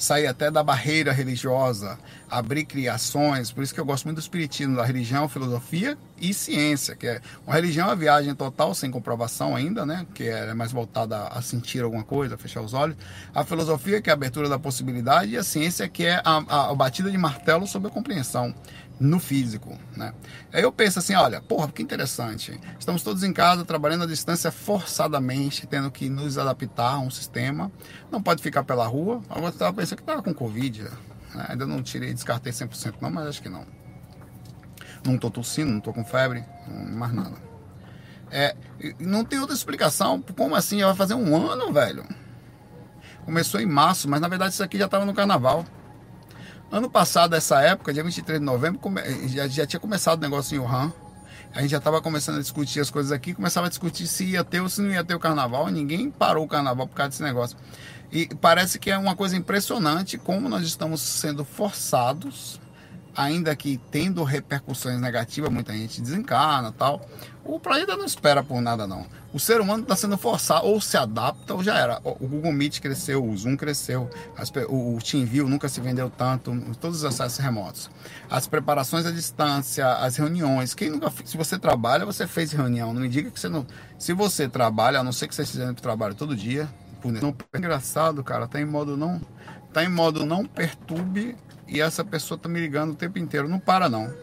[0.00, 1.98] Sair até da barreira religiosa,
[2.28, 3.52] abrir criações.
[3.52, 7.20] Por isso que eu gosto muito do espiritismo, da religião, filosofia e ciência, que é
[7.46, 10.06] uma religião é viagem total sem comprovação ainda, né?
[10.14, 12.96] Que é mais voltada a sentir alguma coisa, a fechar os olhos.
[13.34, 16.70] A filosofia que é a abertura da possibilidade e a ciência que é a, a,
[16.70, 18.54] a batida de martelo sobre a compreensão
[19.00, 20.12] no físico, né?
[20.52, 22.60] Aí eu penso assim, olha, porra, que interessante.
[22.78, 27.72] Estamos todos em casa, trabalhando à distância forçadamente, tendo que nos adaptar a um sistema.
[28.10, 29.22] Não pode ficar pela rua.
[29.30, 30.82] Agora estava pensando que estava com Covid.
[30.82, 31.46] Né?
[31.48, 33.64] Ainda não tirei, descartei 100% não, mas acho que não.
[35.02, 37.36] Não estou tossindo, não estou com febre, mais nada.
[38.30, 38.54] É,
[38.98, 40.22] não tem outra explicação.
[40.36, 40.80] Como assim?
[40.80, 42.04] Já vai fazer um ano, velho.
[43.24, 45.64] Começou em março, mas na verdade isso aqui já estava no carnaval.
[46.72, 48.80] Ano passado, essa época, dia 23 de novembro,
[49.26, 50.92] já, já tinha começado o negócio em Wuhan.
[51.52, 54.44] A gente já estava começando a discutir as coisas aqui, começava a discutir se ia
[54.44, 55.66] ter ou se não ia ter o carnaval.
[55.66, 57.58] Ninguém parou o carnaval por causa desse negócio.
[58.12, 62.60] E parece que é uma coisa impressionante como nós estamos sendo forçados
[63.16, 67.00] ainda que tendo repercussões negativas, muita gente desencarna tal.
[67.44, 69.06] O planeta não espera por nada, não.
[69.32, 72.00] O ser humano está sendo forçado, ou se adapta, ou já era.
[72.04, 76.52] O Google Meet cresceu, o Zoom cresceu, as, o, o TeamView nunca se vendeu tanto,
[76.80, 77.90] todos os acessos remotos.
[78.28, 80.74] As preparações à distância, as reuniões.
[80.74, 82.92] Quem nunca, se você trabalha, você fez reunião.
[82.92, 83.66] Não me diga que você não.
[83.98, 86.68] Se você trabalha, a não ser que você esteja indo para trabalho todo dia,
[87.04, 89.20] não, é engraçado, cara, tá em modo não.
[89.72, 91.36] Tá em modo não perturbe
[91.70, 93.48] e essa pessoa tá me ligando o tempo inteiro.
[93.48, 94.06] Não para não.
[94.06, 94.16] Vou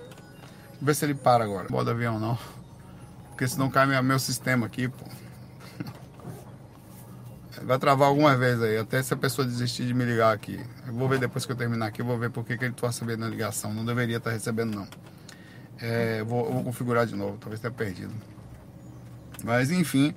[0.82, 1.68] ver se ele para agora.
[1.70, 2.38] Modo avião não.
[3.30, 5.06] Porque senão cai meu, sistema aqui, pô.
[7.64, 10.60] Vai travar algumas vezes aí, até se a pessoa desistir de me ligar aqui.
[10.86, 12.88] Eu vou ver depois que eu terminar aqui, eu vou ver por que ele está
[12.88, 13.74] recebendo a ligação.
[13.74, 14.88] Não deveria estar tá recebendo, não.
[15.80, 18.14] É, vou, vou configurar de novo, talvez tenha perdido.
[19.43, 20.14] Mas enfim,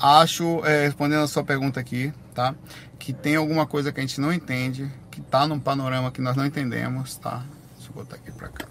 [0.00, 2.54] acho, é, respondendo a sua pergunta aqui, tá?
[2.98, 6.36] Que tem alguma coisa que a gente não entende, que tá num panorama que nós
[6.36, 7.44] não entendemos, tá?
[7.76, 8.66] Deixa eu botar aqui para cá.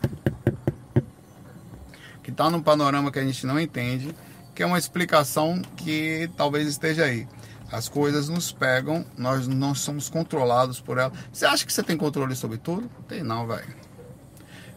[2.22, 4.14] Que tá num panorama que a gente não entende,
[4.54, 7.28] que é uma explicação que talvez esteja aí.
[7.72, 11.18] As coisas nos pegam, nós não somos controlados por elas.
[11.32, 12.88] Você acha que você tem controle sobre tudo?
[13.08, 13.83] Tem não, velho.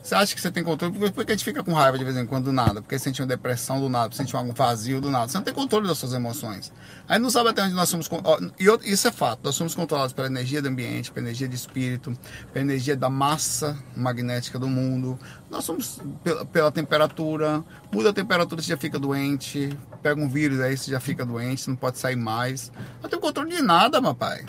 [0.07, 1.11] Você acha que você tem controle?
[1.11, 2.80] Por que a gente fica com raiva de vez em quando do nada?
[2.80, 5.26] Porque sente uma depressão do nada, sente um vazio do nada.
[5.26, 6.72] Você não tem controle das suas emoções.
[7.09, 8.09] Aí não sabe até onde nós somos.
[8.57, 9.40] E isso é fato.
[9.42, 12.16] Nós somos controlados pela energia do ambiente, pela energia de espírito,
[12.52, 15.18] pela energia da massa magnética do mundo.
[15.50, 17.64] Nós somos pela, pela temperatura.
[17.90, 19.76] Muda a temperatura, você já fica doente.
[20.04, 22.70] Pega um vírus aí, você já fica doente, não pode sair mais.
[23.02, 24.44] Não tem controle de nada, meu pai.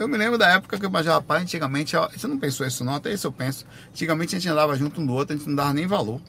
[0.00, 3.12] Eu me lembro da época que imaginava, rapaz, antigamente, você não pensou isso não, até
[3.12, 3.66] isso eu penso.
[3.90, 6.22] Antigamente a gente andava junto um do outro, a gente não dava nem valor.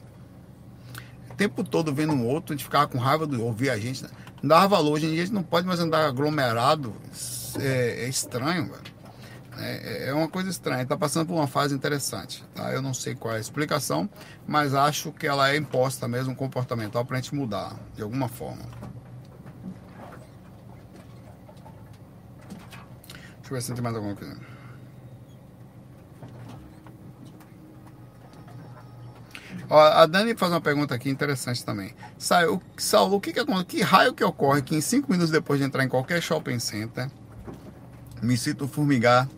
[1.30, 4.02] O tempo todo vendo um outro, a gente ficava com raiva de ouvir a gente.
[4.02, 4.10] Né?
[4.42, 4.92] Não dava valor.
[4.92, 6.94] Hoje em dia a gente não pode mais andar aglomerado.
[7.58, 8.92] É, é estranho, velho.
[9.56, 10.82] É, é, uma coisa estranha.
[10.82, 12.44] Está passando por uma fase interessante.
[12.54, 12.70] Tá?
[12.74, 14.06] Eu não sei qual é a explicação,
[14.46, 18.66] mas acho que ela é imposta mesmo comportamental para a gente mudar de alguma forma.
[23.52, 24.36] Ver se tem mais alguma coisa.
[29.68, 31.94] Ó, a Dani faz uma pergunta aqui interessante também.
[32.18, 35.64] Saulo, Saulo o que, que, que raio que ocorre que em 5 minutos depois de
[35.64, 37.10] entrar em qualquer shopping center,
[38.20, 39.28] me sinto formigar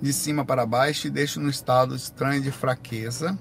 [0.00, 3.38] de cima para baixo e deixo no estado estranho de fraqueza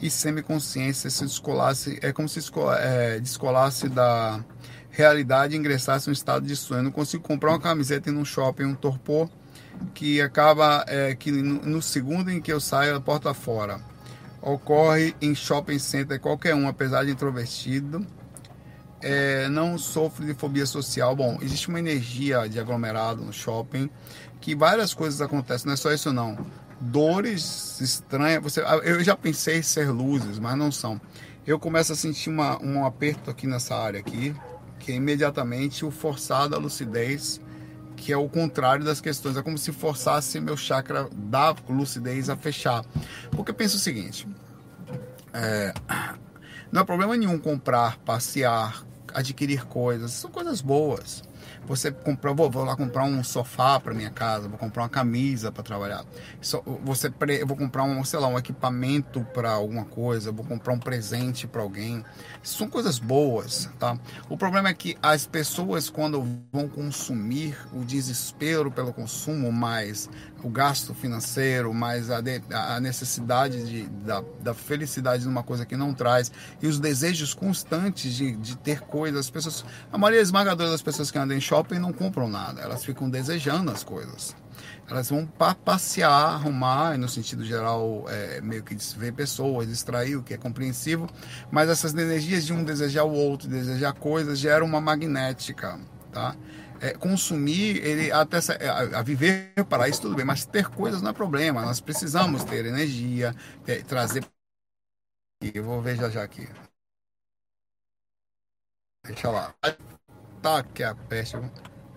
[0.00, 2.40] e semiconsciência se descolasse, é como se
[2.80, 4.44] é, descolasse da
[4.90, 6.82] realidade e ingressasse em um estado de sonho.
[6.82, 9.30] Não consigo comprar uma camiseta em um shopping, um torpor
[9.94, 13.80] que acaba é, que no segundo em que eu saio da porta fora
[14.42, 18.06] ocorre em shopping center qualquer um, apesar de introvertido.
[19.02, 21.16] É, não sofre de fobia social.
[21.16, 23.88] Bom, existe uma energia de aglomerado no shopping
[24.40, 26.36] que várias coisas acontecem, não é só isso não.
[26.80, 31.00] Dores estranhas, você, eu já pensei ser luzes, mas não são.
[31.46, 34.34] Eu começo a sentir uma, um aperto aqui nessa área aqui,
[34.78, 37.40] que é imediatamente o forçado à lucidez
[38.00, 39.36] que é o contrário das questões.
[39.36, 42.84] É como se forçasse meu chakra da lucidez a fechar.
[43.30, 44.26] Porque penso o seguinte:
[45.32, 45.72] é,
[46.72, 51.22] não é problema nenhum comprar, passear, adquirir coisas, são coisas boas.
[51.66, 55.52] Você comprar, vou, vou lá comprar um sofá para minha casa, vou comprar uma camisa
[55.52, 56.04] para trabalhar.
[56.40, 60.78] Você, eu vou comprar um, sei lá, um equipamento para alguma coisa, vou comprar um
[60.78, 62.04] presente para alguém.
[62.42, 63.98] São coisas boas, tá?
[64.28, 70.08] O problema é que as pessoas quando vão consumir o desespero pelo consumo, mais
[70.42, 75.76] o gasto financeiro, mais a, de, a necessidade de, da, da felicidade numa coisa que
[75.76, 80.70] não traz e os desejos constantes de, de ter coisas, as pessoas, a maioria esmagadora
[80.70, 84.36] das pessoas que andam em shopping não compram nada, elas ficam desejando as coisas.
[84.86, 90.22] Elas vão para passear, arrumar, no sentido geral, é, meio que ver pessoas, distrair, o
[90.22, 91.08] que é compreensível,
[91.50, 95.80] mas essas energias de um desejar o outro, desejar coisas, geram uma magnética,
[96.12, 96.36] tá?
[96.80, 101.00] É, consumir, ele até é, a, a, viver para isso tudo bem, mas ter coisas
[101.00, 101.62] não é problema.
[101.62, 103.34] Nós precisamos ter energia,
[103.64, 104.24] ter, trazer.
[105.42, 106.48] Eu vou ver já já aqui.
[109.04, 109.54] Deixa lá.
[110.42, 111.36] Tá que a peste.
[111.36, 111.50] Eu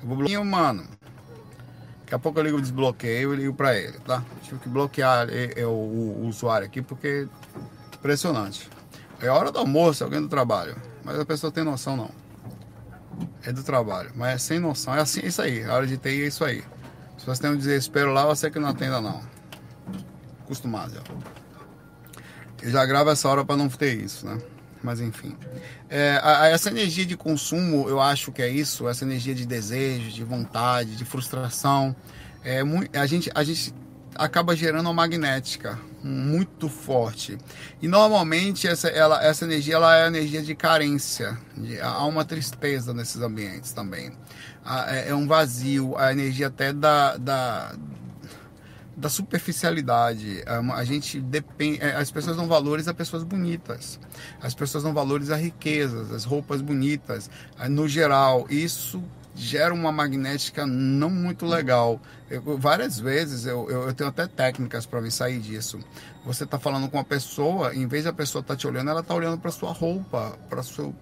[0.03, 0.83] vou bloquear, mano.
[2.01, 4.23] Daqui a pouco eu ligo o desbloqueio e ligo para ele, tá?
[4.41, 5.27] Tive que bloquear
[5.65, 7.27] o, o, o, usuário aqui porque
[7.93, 8.69] impressionante.
[9.21, 10.75] É hora do almoço, alguém do trabalho.
[11.03, 12.09] Mas a pessoa tem noção não.
[13.43, 14.93] É do trabalho, mas é sem noção.
[14.93, 15.63] É assim, é isso aí.
[15.63, 16.63] A hora de TI é isso aí.
[17.17, 19.21] Se você tem um desespero lá, você que não atenda não.
[20.41, 21.01] Acostumado já.
[22.61, 24.37] Eu já gravo essa hora para não ter isso, né?
[24.84, 25.36] Mas enfim.
[25.89, 29.45] É, a, a, essa energia de consumo, eu acho que é isso, essa energia de
[29.45, 31.95] desejo, de vontade, de frustração.
[32.43, 32.61] É,
[32.99, 33.73] a, gente, a gente
[34.15, 37.38] acaba gerando uma magnética, muito forte.
[37.81, 41.38] E normalmente essa, ela, essa energia ela é energia de carência.
[41.55, 44.11] De, há uma tristeza nesses ambientes também.
[44.88, 47.75] É, é um vazio, a energia até da, da,
[48.95, 50.43] da superficialidade.
[50.45, 53.99] A gente depende, é, as pessoas dão valores a pessoas bonitas.
[54.41, 57.29] As pessoas dão valores a riquezas, as roupas bonitas,
[57.69, 58.45] no geral.
[58.49, 59.03] Isso
[59.35, 61.99] gera uma magnética não muito legal.
[62.29, 65.79] Eu, várias vezes eu, eu, eu, tenho até técnicas para me sair disso.
[66.25, 68.89] Você está falando com uma pessoa, em vez de a pessoa estar tá te olhando,
[68.89, 70.95] ela está olhando para sua roupa, para seu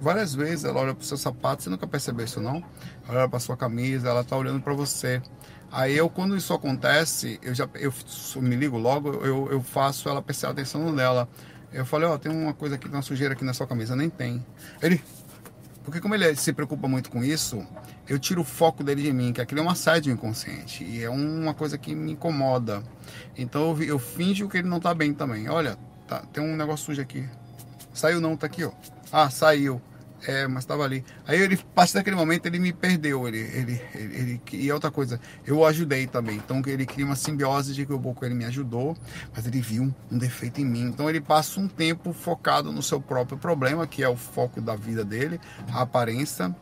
[0.00, 2.56] várias vezes ela olha para o seu sapato, você nunca percebeu isso não?
[3.08, 5.22] Ela olha para sua camisa, ela está olhando para você.
[5.72, 7.90] Aí eu, quando isso acontece, eu já eu
[8.36, 11.26] me ligo logo, eu, eu faço ela prestar atenção nela.
[11.72, 14.10] Eu falei, ó, oh, tem uma coisa aqui, uma sujeira aqui na sua camisa, nem
[14.10, 14.44] tem.
[14.82, 15.02] Ele,
[15.82, 17.66] porque como ele se preocupa muito com isso,
[18.06, 20.84] eu tiro o foco dele de mim, que aquilo é um assédio inconsciente.
[20.84, 22.82] E é uma coisa que me incomoda.
[23.34, 25.48] Então eu, eu finjo que ele não tá bem também.
[25.48, 27.26] Olha, tá, tem um negócio sujo aqui.
[27.94, 28.72] Saiu não, tá aqui, ó.
[29.10, 29.80] Ah, saiu.
[30.26, 31.04] É, mas estava ali.
[31.26, 33.26] Aí ele, a partir daquele momento, ele me perdeu.
[33.26, 36.36] Ele, ele, ele, ele, e outra coisa, eu o ajudei também.
[36.36, 38.96] Então ele cria uma simbiose de que o Boco ele me ajudou,
[39.34, 40.84] mas ele viu um defeito em mim.
[40.84, 44.76] Então ele passa um tempo focado no seu próprio problema, que é o foco da
[44.76, 45.40] vida dele,
[45.72, 46.54] a aparência.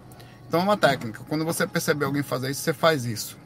[0.48, 1.22] Então é uma técnica.
[1.28, 3.36] Quando você perceber alguém fazer isso, você faz isso.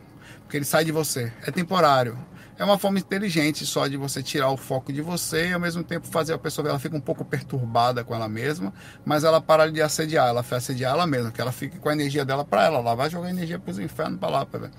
[0.43, 1.33] Porque ele sai de você.
[1.45, 2.17] É temporário
[2.59, 5.83] é uma forma inteligente só de você tirar o foco de você e ao mesmo
[5.83, 8.73] tempo fazer a pessoa ela fica um pouco perturbada com ela mesma,
[9.05, 11.93] mas ela para de assediar, ela vai assediar ela mesma, que ela fique com a
[11.93, 14.71] energia dela para ela, ela vai jogar energia para os infernos para lá, pra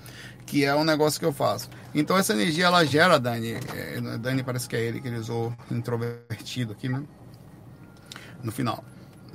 [0.46, 1.68] que é um negócio que eu faço.
[1.94, 5.52] Então essa energia ela gera Dani, é, Dani parece que é ele que ele usou
[5.70, 7.02] introvertido aqui, né?
[8.42, 8.82] No final.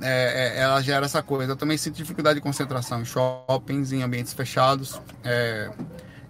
[0.00, 1.52] É, é, ela gera essa coisa.
[1.52, 5.00] Eu também sinto dificuldade de concentração em shoppings, em ambientes fechados.
[5.22, 5.70] É,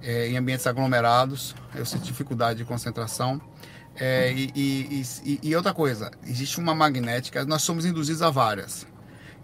[0.02, 3.40] é, em ambientes aglomerados, eu sinto dificuldade de concentração.
[3.94, 8.86] É, e, e, e, e, outra coisa, existe uma magnética, nós somos induzidos a várias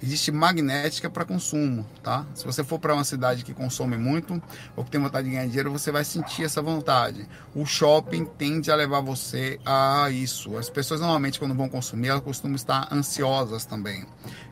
[0.03, 2.25] existe magnética para consumo, tá?
[2.35, 4.41] Se você for para uma cidade que consome muito
[4.77, 7.29] ou que tem vontade de ganhar dinheiro, você vai sentir essa vontade.
[7.55, 10.57] O shopping tende a levar você a isso.
[10.57, 14.07] As pessoas normalmente quando vão consumir, elas costumam estar ansiosas também.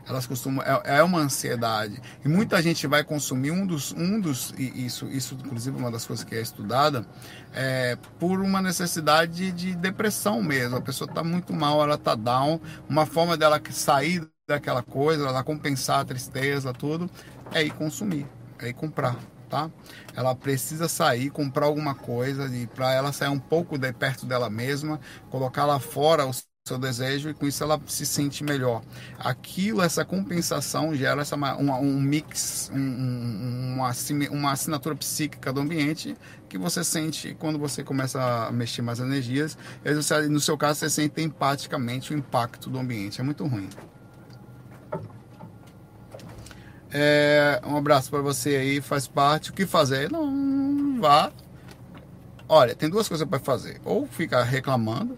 [0.07, 4.53] Elas costumam é, é uma ansiedade e muita gente vai consumir um dos um dos
[4.57, 7.05] isso isso inclusive uma das coisas que é estudada
[7.53, 10.77] é por uma necessidade de depressão mesmo.
[10.77, 12.61] A pessoa está muito mal, ela está down.
[12.87, 17.09] Uma forma dela sair daquela coisa, ela compensar a tristeza, tudo,
[17.51, 18.25] é ir consumir,
[18.59, 19.17] é ir comprar,
[19.49, 19.69] tá?
[20.15, 25.01] Ela precisa sair, comprar alguma coisa para ela sair um pouco de perto dela mesma,
[25.29, 26.31] colocar lá fora o
[26.65, 28.81] seu desejo e com isso ela se sente melhor.
[29.19, 33.91] Aquilo, essa compensação gera essa, uma, um mix, um, uma,
[34.31, 36.15] uma assinatura psíquica do ambiente
[36.47, 39.57] que você sente quando você começa a mexer mais energias.
[40.29, 43.19] no seu caso, você sente empaticamente o impacto do ambiente.
[43.19, 43.67] É muito ruim.
[46.91, 49.51] É, um abraço para você aí, faz parte.
[49.51, 50.11] O que fazer?
[50.11, 51.31] Não vá.
[52.49, 55.17] Olha, tem duas coisas para fazer: ou ficar reclamando,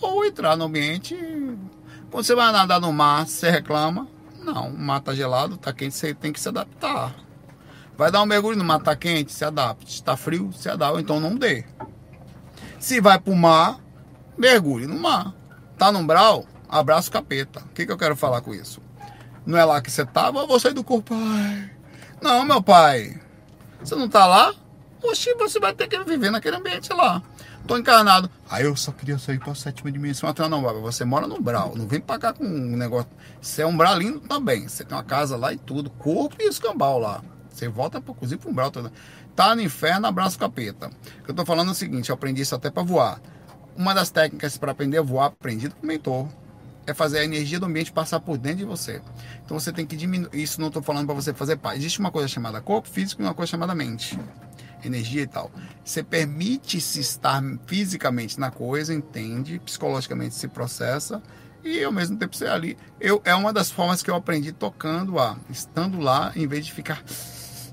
[0.00, 1.16] ou entrar no ambiente.
[2.10, 4.08] Quando você vai nadar no mar, você reclama.
[4.42, 7.14] Não, o mar tá gelado, tá quente, você tem que se adaptar.
[7.96, 9.94] Vai dar um mergulho no mar, tá quente, se adapte.
[9.94, 11.64] Está frio, se adapta, então não dê.
[12.78, 13.80] Se vai pro mar,
[14.36, 15.34] mergulhe no mar.
[15.78, 17.60] Tá no umbral, abraço capeta.
[17.60, 18.80] O que, que eu quero falar com isso?
[19.46, 20.40] Não é lá que você estava?
[20.40, 21.14] Eu vou sair do corpo.
[21.14, 21.70] Ai.
[22.20, 23.20] Não, meu pai.
[23.80, 24.52] Você não tá lá?
[25.02, 27.22] Oxi, você vai ter que viver naquele ambiente lá.
[27.66, 28.30] Tô encarnado.
[28.48, 30.28] Aí eu só queria sair pra sétima dimensão.
[30.28, 31.74] Até não, você mora no Umbral.
[31.76, 33.08] Não vem pra cá com um negócio.
[33.40, 34.66] Você é umbralino também.
[34.68, 35.90] Você tem uma casa lá e tudo.
[35.90, 37.22] Corpo e escambau lá.
[37.50, 38.72] Você volta pra cozinha pro Umbral.
[39.34, 40.90] Tá no inferno, abraço capeta.
[41.26, 43.20] Eu tô falando é o seguinte, eu aprendi isso até pra voar.
[43.76, 46.28] Uma das técnicas para aprender a voar, aprendi com mentor
[46.86, 49.02] é fazer a energia do ambiente passar por dentro de você.
[49.44, 50.30] Então você tem que diminuir.
[50.32, 51.78] Isso não estou falando para você fazer paz.
[51.78, 54.18] Existe uma coisa chamada corpo físico e uma coisa chamada mente.
[54.84, 55.50] Energia e tal.
[55.84, 61.22] Você permite-se estar fisicamente na coisa, entende, psicologicamente se processa
[61.66, 62.78] e ao mesmo tempo você ali.
[63.00, 66.72] Eu, é uma das formas que eu aprendi tocando a, estando lá, em vez de
[66.72, 67.02] ficar.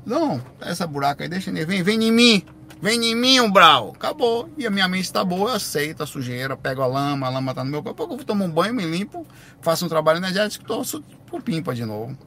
[0.06, 1.52] Não, essa buraca aí, deixa.
[1.52, 2.46] Vem, vem em mim.
[2.84, 3.94] Vem em mim, umbral.
[3.96, 4.50] Acabou.
[4.58, 7.54] E a minha mente está boa, eu aceito a sujeira, pego a lama, a lama
[7.54, 8.04] está no meu corpo.
[8.12, 9.26] Eu tomo um banho, me limpo,
[9.62, 12.18] faço um trabalho energético, torço por pimpa de novo.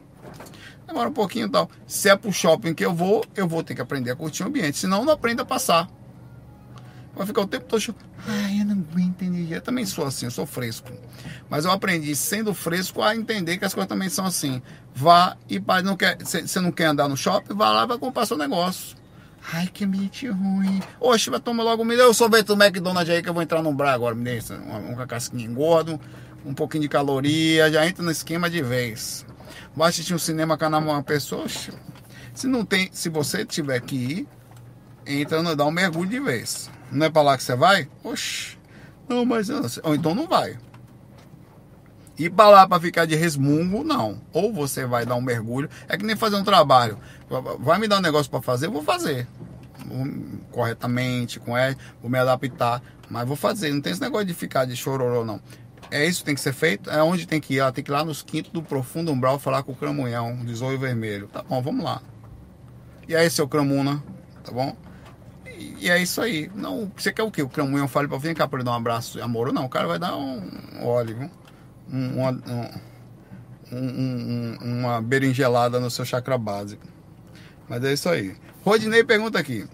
[0.87, 1.69] Demora um pouquinho tal.
[1.87, 4.47] Se é pro shopping que eu vou, eu vou ter que aprender a curtir o
[4.47, 4.79] ambiente.
[4.79, 5.91] Senão, não aprendo a passar.
[7.15, 7.95] Vai ficar o tempo todo.
[8.27, 9.59] Ai, eu não aguento energia.
[9.59, 10.91] Eu também sou assim, eu sou fresco.
[11.51, 14.63] Mas eu aprendi, sendo fresco, a entender que as coisas também são assim.
[14.95, 16.17] Vá e não quer.
[16.17, 17.53] Você não quer andar no shopping?
[17.53, 18.97] Vá lá e vai comprar seu negócio.
[19.53, 20.83] Ai, que ambiente ruim.
[20.99, 23.63] Oxe, vai tomar logo, me dê o sorvete do McDonald's aí que eu vou entrar
[23.63, 24.15] no bar agora.
[24.15, 26.01] Me dê uma, uma casquinha gordo,
[26.45, 29.25] um pouquinho de caloria, já entra no esquema de vez.
[29.75, 31.47] Vai assistir um cinema com uma pessoa.
[32.35, 34.29] Se não tem, se você tiver que ir,
[35.07, 36.69] entra no, dá um mergulho de vez.
[36.91, 37.89] Não é pra lá que você vai?
[38.03, 38.59] Oxe.
[39.09, 39.49] Não, mas
[39.83, 40.59] ou então não vai.
[42.19, 44.21] Ir para lá para ficar de resmungo, não.
[44.33, 46.99] Ou você vai dar um mergulho, é que nem fazer um trabalho.
[47.59, 49.27] Vai me dar um negócio para fazer, eu vou fazer.
[50.51, 53.71] corretamente, com ele, vou me adaptar, mas vou fazer.
[53.73, 55.41] Não tem esse negócio de ficar de chororô, não.
[55.91, 56.91] É isso que tem que ser feito?
[56.91, 57.59] É onde tem que ir?
[57.59, 60.55] Ela tem que ir lá nos quintos do profundo umbral falar com o cramunhão, de
[60.55, 61.29] zóio vermelho.
[61.29, 62.03] Tá bom, vamos lá.
[63.07, 64.03] E aí, seu cramuna,
[64.43, 64.77] tá bom?
[65.79, 66.51] E é isso aí.
[66.55, 67.43] Não, você quer o quê?
[67.43, 69.67] O cramunhão fale pra vir cá pra ele dar um abraço amor ou não?
[69.67, 70.43] O cara vai dar um
[70.83, 71.31] óleo,
[71.93, 72.31] um, uma,
[73.73, 76.87] um, um, uma berinjelada no seu chakra básico.
[77.69, 78.37] Mas é isso aí.
[78.65, 79.67] Rodinei pergunta aqui.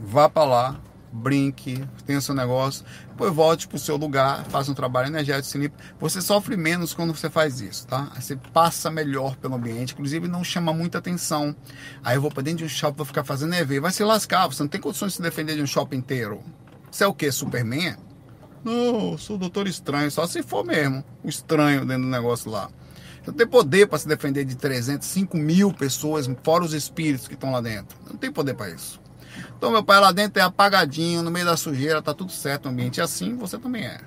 [0.00, 0.80] Vá para lá,
[1.12, 5.58] brinque, tenha seu negócio, depois volte para o seu lugar, faça um trabalho energético, se
[5.58, 5.76] limpa.
[5.98, 8.12] Você sofre menos quando você faz isso, tá?
[8.18, 11.54] Você passa melhor pelo ambiente, inclusive não chama muita atenção.
[12.02, 14.46] Aí eu vou para dentro de um shopping, vou ficar fazendo EV, vai se lascar,
[14.46, 16.42] você não tem condições de se defender de um shopping inteiro.
[16.90, 17.96] Você é o que, Superman?
[18.64, 22.68] Não, sou o doutor estranho, só se for mesmo o estranho dentro do negócio lá.
[23.26, 27.34] Não tem poder para se defender de 300, 5 mil pessoas, fora os espíritos que
[27.34, 27.98] estão lá dentro.
[28.08, 29.00] Não tem poder para isso.
[29.56, 32.68] Então, meu pai lá dentro é apagadinho, no meio da sujeira, tá tudo certo, o
[32.68, 34.00] ambiente é assim, você também é.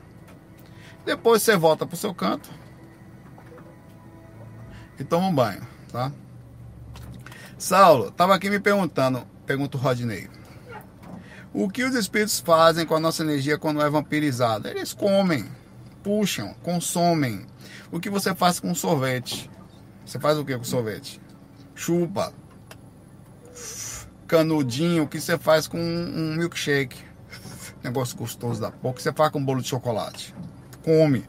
[1.05, 2.49] Depois você volta pro seu canto
[4.99, 6.11] e toma um banho, tá?
[7.57, 10.29] Saulo, tava aqui me perguntando, pergunta o Rodney.
[11.53, 14.69] O que os espíritos fazem com a nossa energia quando é vampirizada?
[14.69, 15.45] Eles comem,
[16.01, 17.45] puxam, consomem.
[17.91, 19.49] O que você faz com sorvete?
[20.05, 21.19] Você faz o que com sorvete?
[21.75, 22.33] Chupa.
[24.27, 27.03] Canudinho, o que você faz com um milkshake?
[27.83, 28.93] Negócio gostoso da porra.
[28.93, 30.33] O que você faz com um bolo de chocolate?
[30.85, 31.25] Come.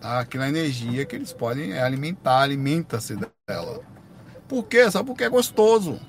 [0.00, 0.18] Tá?
[0.18, 3.16] Aquela energia que eles podem alimentar, alimenta-se
[3.46, 3.82] dela.
[4.48, 4.90] Por quê?
[4.90, 6.00] Só porque é gostoso.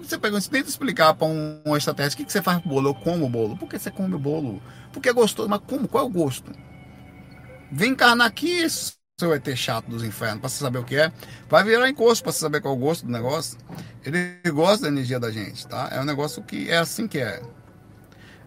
[0.00, 2.62] Porque você pergunta, você tenta explicar para um, um extraterrestre o que, que você faz
[2.62, 2.88] com o bolo.
[2.90, 3.56] Eu como o bolo.
[3.56, 4.62] Por que você come o bolo?
[4.92, 5.48] Porque é gostoso.
[5.48, 5.88] Mas como?
[5.88, 6.52] Qual é o gosto?
[7.70, 8.66] Vem encarnar aqui,
[9.18, 11.12] seu ET chato dos infernos, para você saber o que é.
[11.48, 13.58] Vai virar encosto para você saber qual é o gosto do negócio.
[14.04, 15.88] Ele gosta da energia da gente, tá?
[15.90, 17.42] É um negócio que é assim que é.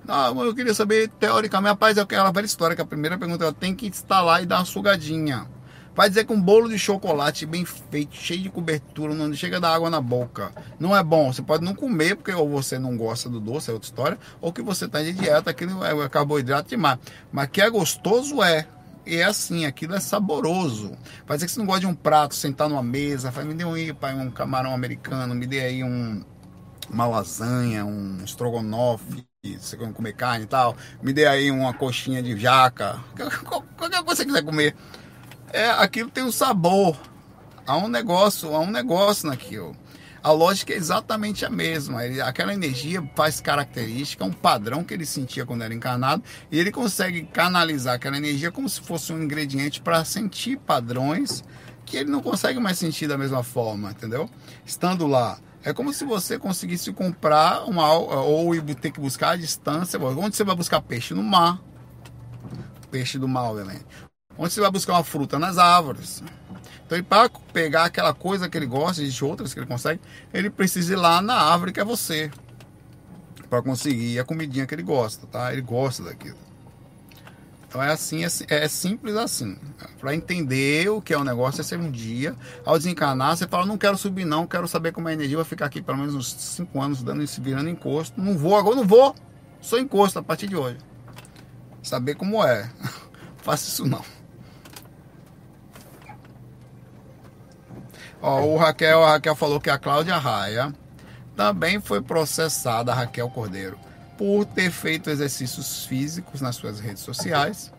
[0.06, 3.54] Não, eu queria saber, teoricamente, rapaz, é aquela velha história que a primeira pergunta ela
[3.54, 5.48] tem que instalar e dar uma sugadinha.
[5.98, 9.74] Vai dizer que um bolo de chocolate bem feito, cheio de cobertura, não chega da
[9.74, 10.52] água na boca.
[10.80, 11.34] Não é bom.
[11.34, 14.54] Você pode não comer, porque ou você não gosta do doce, é outra história, ou
[14.54, 17.00] que você está de dieta, aquilo é carboidrato demais.
[17.32, 18.68] Mas que é gostoso, é.
[19.08, 20.92] E é assim, aquilo é saboroso.
[21.26, 23.66] Vai dizer que você não gosta de um prato, sentar numa mesa, faz, me dê
[23.66, 26.24] um, pai, um camarão americano, me dê aí um,
[26.92, 32.22] uma lasanha, um estrogonofe, você quer comer carne e tal, me dê aí uma coxinha
[32.22, 33.00] de jaca,
[33.44, 34.76] qualquer coisa que você quiser comer
[35.52, 36.98] é, aquilo tem um sabor.
[37.66, 39.76] Há um negócio, há um negócio naquilo.
[40.24, 42.06] A lógica é exatamente a mesma.
[42.06, 46.72] Ele, aquela energia faz característica, um padrão que ele sentia quando era encarnado, e ele
[46.72, 51.44] consegue canalizar aquela energia como se fosse um ingrediente para sentir padrões
[51.86, 54.30] que ele não consegue mais sentir da mesma forma, entendeu?
[54.66, 55.40] Estando lá.
[55.64, 60.00] É como se você conseguisse comprar uma ou ter que buscar a distância.
[60.00, 61.14] Onde você vai buscar peixe?
[61.14, 61.62] No mar.
[62.92, 63.86] Peixe do mar, obviamente.
[64.38, 65.40] Onde você vai buscar uma fruta?
[65.40, 66.24] Nas árvores.
[66.86, 70.00] Então, para pegar aquela coisa que ele gosta, de outras que ele consegue,
[70.34, 72.32] ele precisa ir lá na árvore que é você.
[73.50, 75.52] Para conseguir a comidinha que ele gosta, tá?
[75.52, 76.38] Ele gosta daquilo.
[77.68, 79.58] Então é assim, é, é simples assim.
[80.00, 82.34] Para entender o que é o negócio, é ser um dia,
[82.66, 85.66] ao desencarnar, você fala, não quero subir não, quero saber como a energia, vai ficar
[85.66, 88.22] aqui pelo menos uns 5 anos dando se virando encosto.
[88.22, 89.14] Não vou agora, não vou.
[89.60, 90.78] Sou encosto a partir de hoje.
[91.84, 92.70] Saber como é.
[93.44, 94.17] Faça isso não.
[98.22, 100.74] Ó, o Raquel, a Raquel falou que a Cláudia Raia
[101.36, 103.78] também foi processada, a Raquel Cordeiro,
[104.18, 107.72] por ter feito exercícios físicos nas suas redes sociais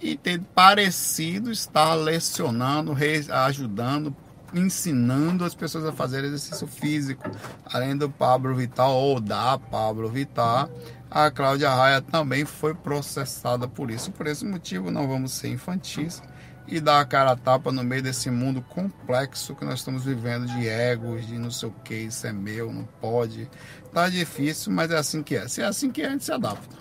[0.00, 2.96] e ter parecido estar lecionando,
[3.30, 4.14] ajudando,
[4.54, 7.30] ensinando as pessoas a fazer exercício físico.
[7.66, 10.70] Além do Pablo Vital ou da Pablo Vital,
[11.10, 14.10] a Cláudia Raia também foi processada por isso.
[14.10, 16.22] Por esse motivo, não vamos ser infantis
[16.68, 20.46] e dar a cara a tapa no meio desse mundo complexo que nós estamos vivendo
[20.46, 23.48] de egos, de não sei o que, isso é meu, não pode.
[23.92, 25.46] Tá difícil, mas é assim que é.
[25.48, 26.76] Se é assim que é, a gente se adapta.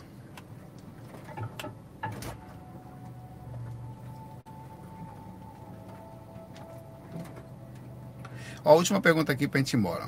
[8.63, 10.07] A última pergunta aqui para a gente ir embora.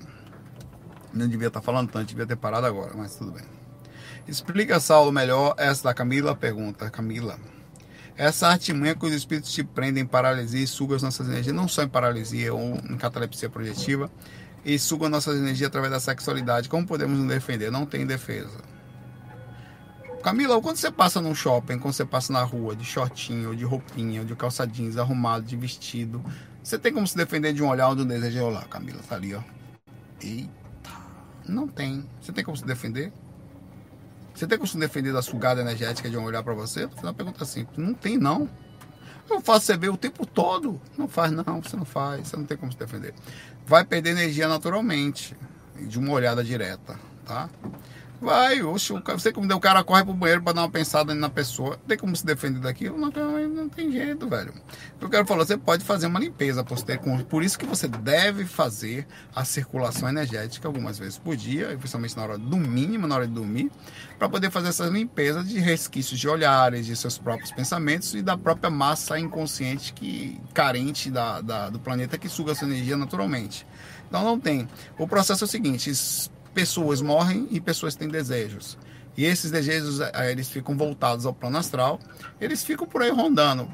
[1.14, 3.46] Não devia estar falando tanto, devia ter parado agora, mas tudo bem.
[4.28, 6.90] Explica, Saulo, melhor essa da Camila pergunta.
[6.90, 7.40] Camila,
[8.18, 11.68] essa artimanha que os espíritos te prendem em paralisia e sugam as nossas energias, não
[11.68, 14.10] só em paralisia ou em catalepsia projetiva,
[14.66, 16.68] e sugam nossas energias através da sexualidade.
[16.68, 17.72] Como podemos nos defender?
[17.72, 18.60] Não tem defesa.
[20.24, 24.26] Camila, quando você passa num shopping, quando você passa na rua, de shortinho, de roupinha,
[24.26, 26.22] de calça jeans, arrumado, de vestido,
[26.62, 28.44] você tem como se defender de um olhar ou de um desejo?
[28.44, 29.42] Olha lá, Camila, tá ali, ó.
[30.20, 30.50] Eita,
[31.48, 32.04] não tem.
[32.20, 33.14] Você tem como se defender?
[34.38, 36.86] Você tem como se defender da sugada energética de um olhar para você?
[36.86, 37.76] Vou fazer uma pergunta simples.
[37.76, 38.48] Não tem, não.
[39.28, 40.80] Eu faço você ver o tempo todo.
[40.96, 41.60] Não faz, não.
[41.60, 42.28] Você não faz.
[42.28, 43.16] Você não tem como se defender.
[43.66, 45.36] Vai perder energia naturalmente.
[45.76, 47.50] De uma olhada direta, tá?
[48.20, 51.80] Vai, oxe, você como o cara corre pro banheiro para dar uma pensada na pessoa.
[51.88, 52.98] Tem como se defender daquilo?
[52.98, 53.12] Não,
[53.48, 54.54] não tem jeito, velho.
[55.00, 57.24] Eu quero falar, você pode fazer uma limpeza posterior.
[57.26, 59.06] Por isso que você deve fazer
[59.36, 63.34] a circulação energética algumas vezes por dia, principalmente na hora do mínimo, na hora de
[63.34, 63.72] dormir,
[64.18, 68.36] para poder fazer essa limpeza de resquícios de olhares, de seus próprios pensamentos e da
[68.36, 73.66] própria massa inconsciente que carente da, da do planeta que suga sua energia naturalmente.
[74.08, 74.68] Então não tem.
[74.98, 75.92] O processo é o seguinte:
[76.58, 78.80] pessoas morrem e pessoas têm desejos.
[79.16, 82.00] E esses desejos, eh, eles ficam voltados ao plano astral,
[82.42, 83.70] eles ficam por aí rondando.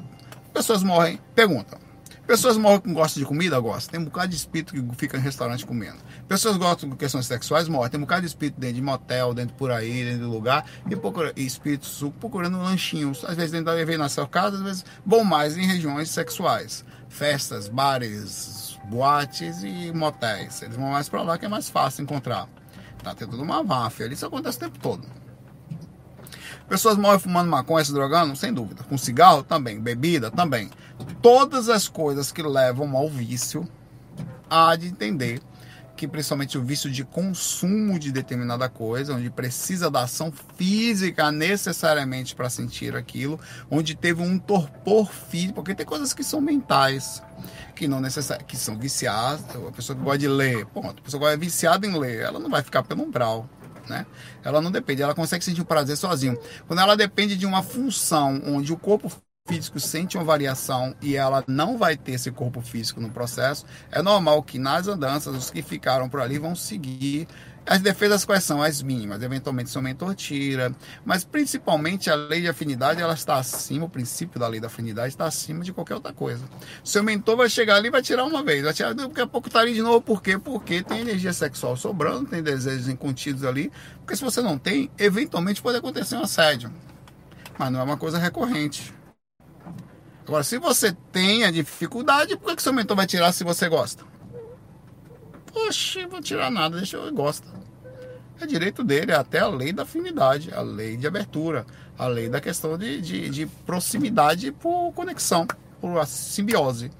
[0.52, 1.78] Pessoas morrem, pergunta.
[2.26, 3.58] Pessoas morrem com gosto de comida?
[3.58, 3.92] Gostam.
[3.92, 5.96] Tem um bocado de espírito que fica em restaurante comendo.
[6.28, 7.68] Pessoas gostam de questões sexuais?
[7.68, 7.90] Morrem.
[7.90, 10.66] Tem um bocado de espírito dentro de motel, dentro por aí, dentro do lugar.
[10.90, 13.24] E, procura, e espíritos procurando lanchinhos.
[13.24, 16.84] Às vezes dentro da vem na sua casa, às vezes vão mais em regiões sexuais.
[17.08, 20.60] Festas, bares, boates e motéis.
[20.60, 22.46] Eles vão mais para lá que é mais fácil encontrar.
[23.04, 25.06] Tá tendo uma máfia ali, isso acontece o tempo todo.
[26.66, 28.34] Pessoas morrem fumando maconha, se drogando?
[28.34, 28.82] Sem dúvida.
[28.84, 29.42] Com cigarro?
[29.42, 29.78] Também.
[29.78, 30.30] Bebida?
[30.30, 30.70] Também.
[31.20, 33.68] Todas as coisas que levam ao vício,
[34.48, 35.42] há de entender
[35.96, 42.34] que principalmente o vício de consumo de determinada coisa, onde precisa da ação física necessariamente
[42.34, 43.38] para sentir aquilo,
[43.70, 47.22] onde teve um torpor físico, porque tem coisas que são mentais,
[47.74, 51.22] que não necessariamente que são viciadas, a pessoa que gosta de ler, ponto, a pessoa
[51.22, 53.48] que é viciada em ler, ela não vai ficar pelo umbral.
[53.88, 54.06] Né?
[54.42, 56.38] Ela não depende, ela consegue sentir o prazer sozinho.
[56.66, 59.12] Quando ela depende de uma função onde o corpo
[59.46, 64.00] físico sente uma variação e ela não vai ter esse corpo físico no processo, é
[64.00, 67.28] normal que nas andanças os que ficaram por ali vão seguir
[67.66, 68.62] as defesas quais são?
[68.62, 69.22] As mínimas.
[69.22, 70.74] Eventualmente seu mentor tira.
[71.04, 75.08] Mas principalmente a lei de afinidade, ela está acima, o princípio da lei da afinidade
[75.08, 76.44] está acima de qualquer outra coisa.
[76.82, 78.62] Seu mentor vai chegar ali e vai tirar uma vez.
[78.62, 80.00] Vai tirar, daqui a pouco está ali de novo.
[80.00, 80.38] Por quê?
[80.38, 83.72] Porque tem energia sexual sobrando, tem desejos incontidos ali.
[84.00, 86.70] Porque se você não tem, eventualmente pode acontecer um assédio.
[87.58, 88.92] Mas não é uma coisa recorrente.
[90.26, 93.68] Agora, se você tem a dificuldade, por que, que seu mentor vai tirar se você
[93.68, 94.04] gosta?
[95.54, 97.46] Oxe, vou tirar nada, deixa eu gosta.
[98.40, 101.64] É direito dele, é até a lei da afinidade, a lei de abertura,
[101.96, 105.46] a lei da questão de, de, de proximidade por conexão,
[105.80, 106.90] por simbiose.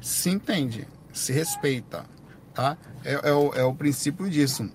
[0.00, 2.04] Se entende, se respeita,
[2.54, 2.76] tá?
[3.04, 4.70] É, é, o, é o princípio disso.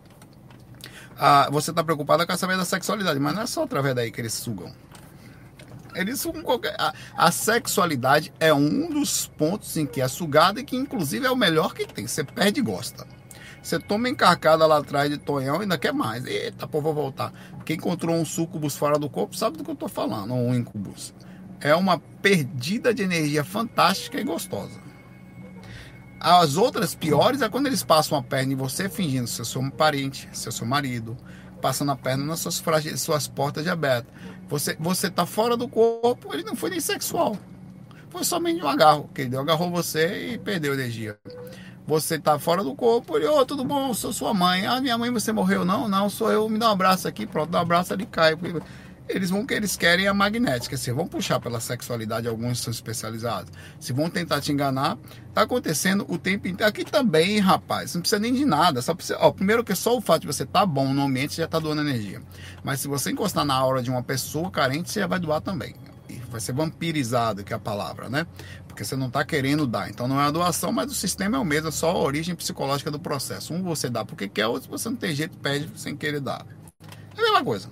[1.17, 4.21] Ah, você está preocupada com saber da sexualidade, mas não é só através daí que
[4.21, 4.73] eles sugam.
[5.95, 6.75] Eles sugam qualquer.
[6.79, 11.31] A, a, sexualidade é um dos pontos em que é sugada e que, inclusive, é
[11.31, 12.07] o melhor que tem.
[12.07, 13.05] Você perde e gosta.
[13.61, 16.25] Você toma encarcada lá atrás de Tonhão e ainda quer mais.
[16.25, 17.33] Eita, pô, vou voltar.
[17.65, 21.13] Quem encontrou um sucubus fora do corpo sabe do que eu tô falando, um incubus.
[21.59, 24.79] É uma perdida de energia fantástica e gostosa.
[26.19, 30.27] As outras piores é quando eles passam a perna em você fingindo ser seu parente,
[30.33, 31.17] ser seu marido,
[31.61, 32.63] passando a perna nas suas,
[32.97, 34.07] suas portas de aberto.
[34.47, 37.37] Você, você tá fora do corpo, ele não foi nem sexual.
[38.09, 41.17] Foi somente um agarro, que ele agarrou você e perdeu energia
[41.89, 44.67] você tá fora do corpo, ele, ô, oh, tudo bom, sou sua mãe.
[44.67, 45.65] Ah, minha mãe, você morreu?
[45.65, 48.37] Não, não, sou eu, me dá um abraço aqui, pronto, dá um abraço, ele cai.
[49.07, 53.51] Eles vão que eles querem a magnética, se vão puxar pela sexualidade, alguns são especializados.
[53.79, 54.99] Se vão tentar te enganar,
[55.33, 56.69] tá acontecendo o tempo inteiro.
[56.69, 60.01] Aqui também, rapaz, não precisa nem de nada, só precisa, ó, primeiro que só o
[60.01, 62.21] fato de você tá bom no ambiente já tá doando energia.
[62.63, 65.73] Mas se você encostar na aura de uma pessoa carente, você já vai doar também
[66.29, 68.25] vai ser vampirizado, que é a palavra, né?
[68.79, 69.89] porque você não está querendo dar.
[69.89, 72.33] Então não é a doação, mas o sistema é o mesmo, é só a origem
[72.33, 73.53] psicológica do processo.
[73.53, 76.45] Um você dá porque quer, outro você não tem jeito, pede sem querer dar.
[77.17, 77.69] É a mesma coisa.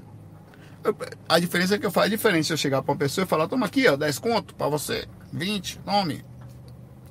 [1.30, 3.28] A diferença é que eu faço é diferente se eu chegar para uma pessoa e
[3.28, 6.26] falar, toma aqui, ó, 10 conto para você, 20, tome.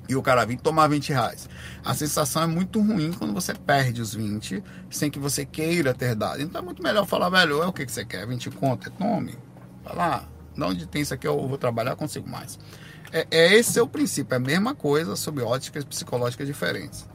[0.07, 1.49] E o cara vir tomar 20 reais.
[1.83, 6.13] A sensação é muito ruim quando você perde os 20 sem que você queira ter
[6.13, 6.41] dado.
[6.41, 8.27] Então é muito melhor falar, velho, é o que, que você quer?
[8.27, 8.87] 20 conto?
[8.87, 9.35] É tome.
[9.83, 12.57] Vai lá, de onde tem isso aqui eu vou trabalhar, consigo mais.
[13.11, 17.07] É, é, esse é o princípio, é a mesma coisa sob óticas psicológicas diferentes.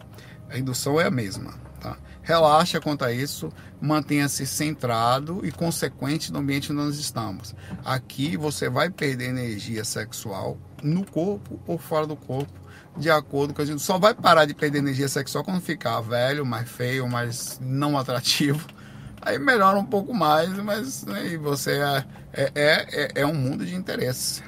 [0.48, 1.96] A indução é a mesma, Tá?
[2.22, 7.52] Relaxa quanto a isso, mantenha-se centrado e consequente no ambiente onde nós estamos.
[7.84, 12.52] Aqui você vai perder energia sexual no corpo ou fora do corpo,
[12.96, 13.82] de acordo com a gente.
[13.82, 18.64] Só vai parar de perder energia sexual quando ficar velho, mais feio, mais não atrativo.
[19.22, 23.74] Aí melhora um pouco mais, mas né, você é, é, é, é um mundo de
[23.74, 24.42] interesse.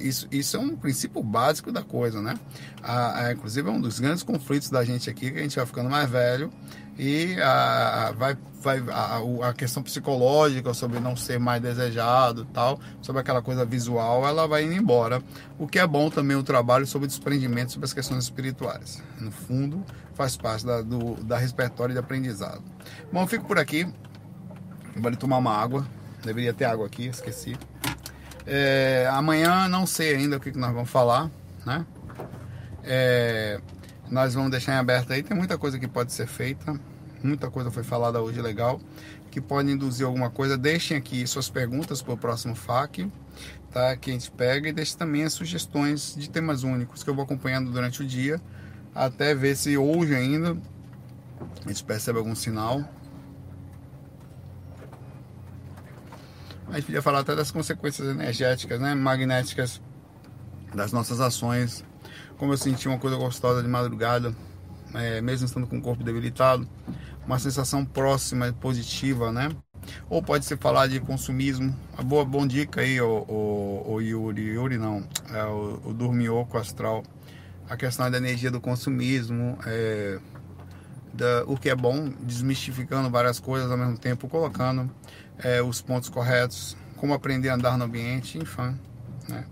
[0.00, 2.34] Isso, isso é um princípio básico da coisa, né?
[2.82, 5.66] A, a, inclusive é um dos grandes conflitos da gente aqui, que a gente vai
[5.66, 6.50] ficando mais velho
[6.98, 13.20] e a, vai, vai, a, a questão psicológica sobre não ser mais desejado tal, sobre
[13.20, 15.22] aquela coisa visual, ela vai indo embora.
[15.58, 19.02] O que é bom também o trabalho sobre desprendimento sobre as questões espirituais.
[19.20, 19.84] No fundo,
[20.14, 22.62] faz parte da, do, da repertório de aprendizado.
[23.12, 23.86] Bom, eu fico por aqui.
[24.96, 25.86] Vou ali tomar uma água.
[26.24, 27.56] Deveria ter água aqui, esqueci.
[28.46, 31.30] É, amanhã não sei ainda o que, que nós vamos falar,
[31.64, 31.84] né?
[32.82, 33.60] É,
[34.10, 36.78] nós vamos deixar em aberto aí, tem muita coisa que pode ser feita,
[37.22, 38.80] muita coisa foi falada hoje legal,
[39.30, 40.56] que pode induzir alguma coisa.
[40.56, 43.10] Deixem aqui suas perguntas para o próximo FAQ,
[43.70, 43.96] tá?
[43.96, 47.24] Que a gente pega e deixe também as sugestões de temas únicos que eu vou
[47.24, 48.40] acompanhando durante o dia,
[48.94, 50.56] até ver se hoje ainda
[51.64, 52.84] a gente percebe algum sinal
[56.68, 59.80] A gente podia falar até das consequências energéticas, né, magnéticas
[60.74, 61.84] das nossas ações.
[62.38, 64.34] Como eu senti uma coisa gostosa de madrugada,
[64.94, 66.68] é, mesmo estando com o corpo debilitado,
[67.26, 69.48] uma sensação próxima e positiva, né?
[70.08, 71.74] Ou pode ser falar de consumismo.
[72.04, 77.02] Boa bom dica aí, o, o, o Yuri, Yuri não, é o, o Dormioco Astral.
[77.68, 80.18] A questão da energia do consumismo, é,
[81.12, 84.90] da, o que é bom, desmistificando várias coisas ao mesmo tempo, colocando
[85.38, 88.78] é, os pontos corretos, como aprender a andar no ambiente, enfim,
[89.28, 89.44] né?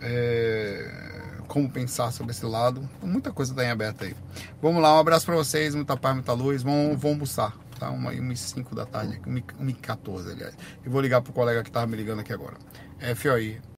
[0.00, 1.13] É,
[1.46, 4.14] como pensar sobre esse lado, muita coisa está em aberto aí.
[4.60, 7.90] Vamos lá, um abraço para vocês, muita paz, muita luz, vamos, vamos almoçar, tá?
[7.90, 10.56] Uma, umas 5 da tarde, 1 e 14, aliás.
[10.84, 12.56] E vou ligar pro colega que estava me ligando aqui agora.
[13.34, 13.60] Aí.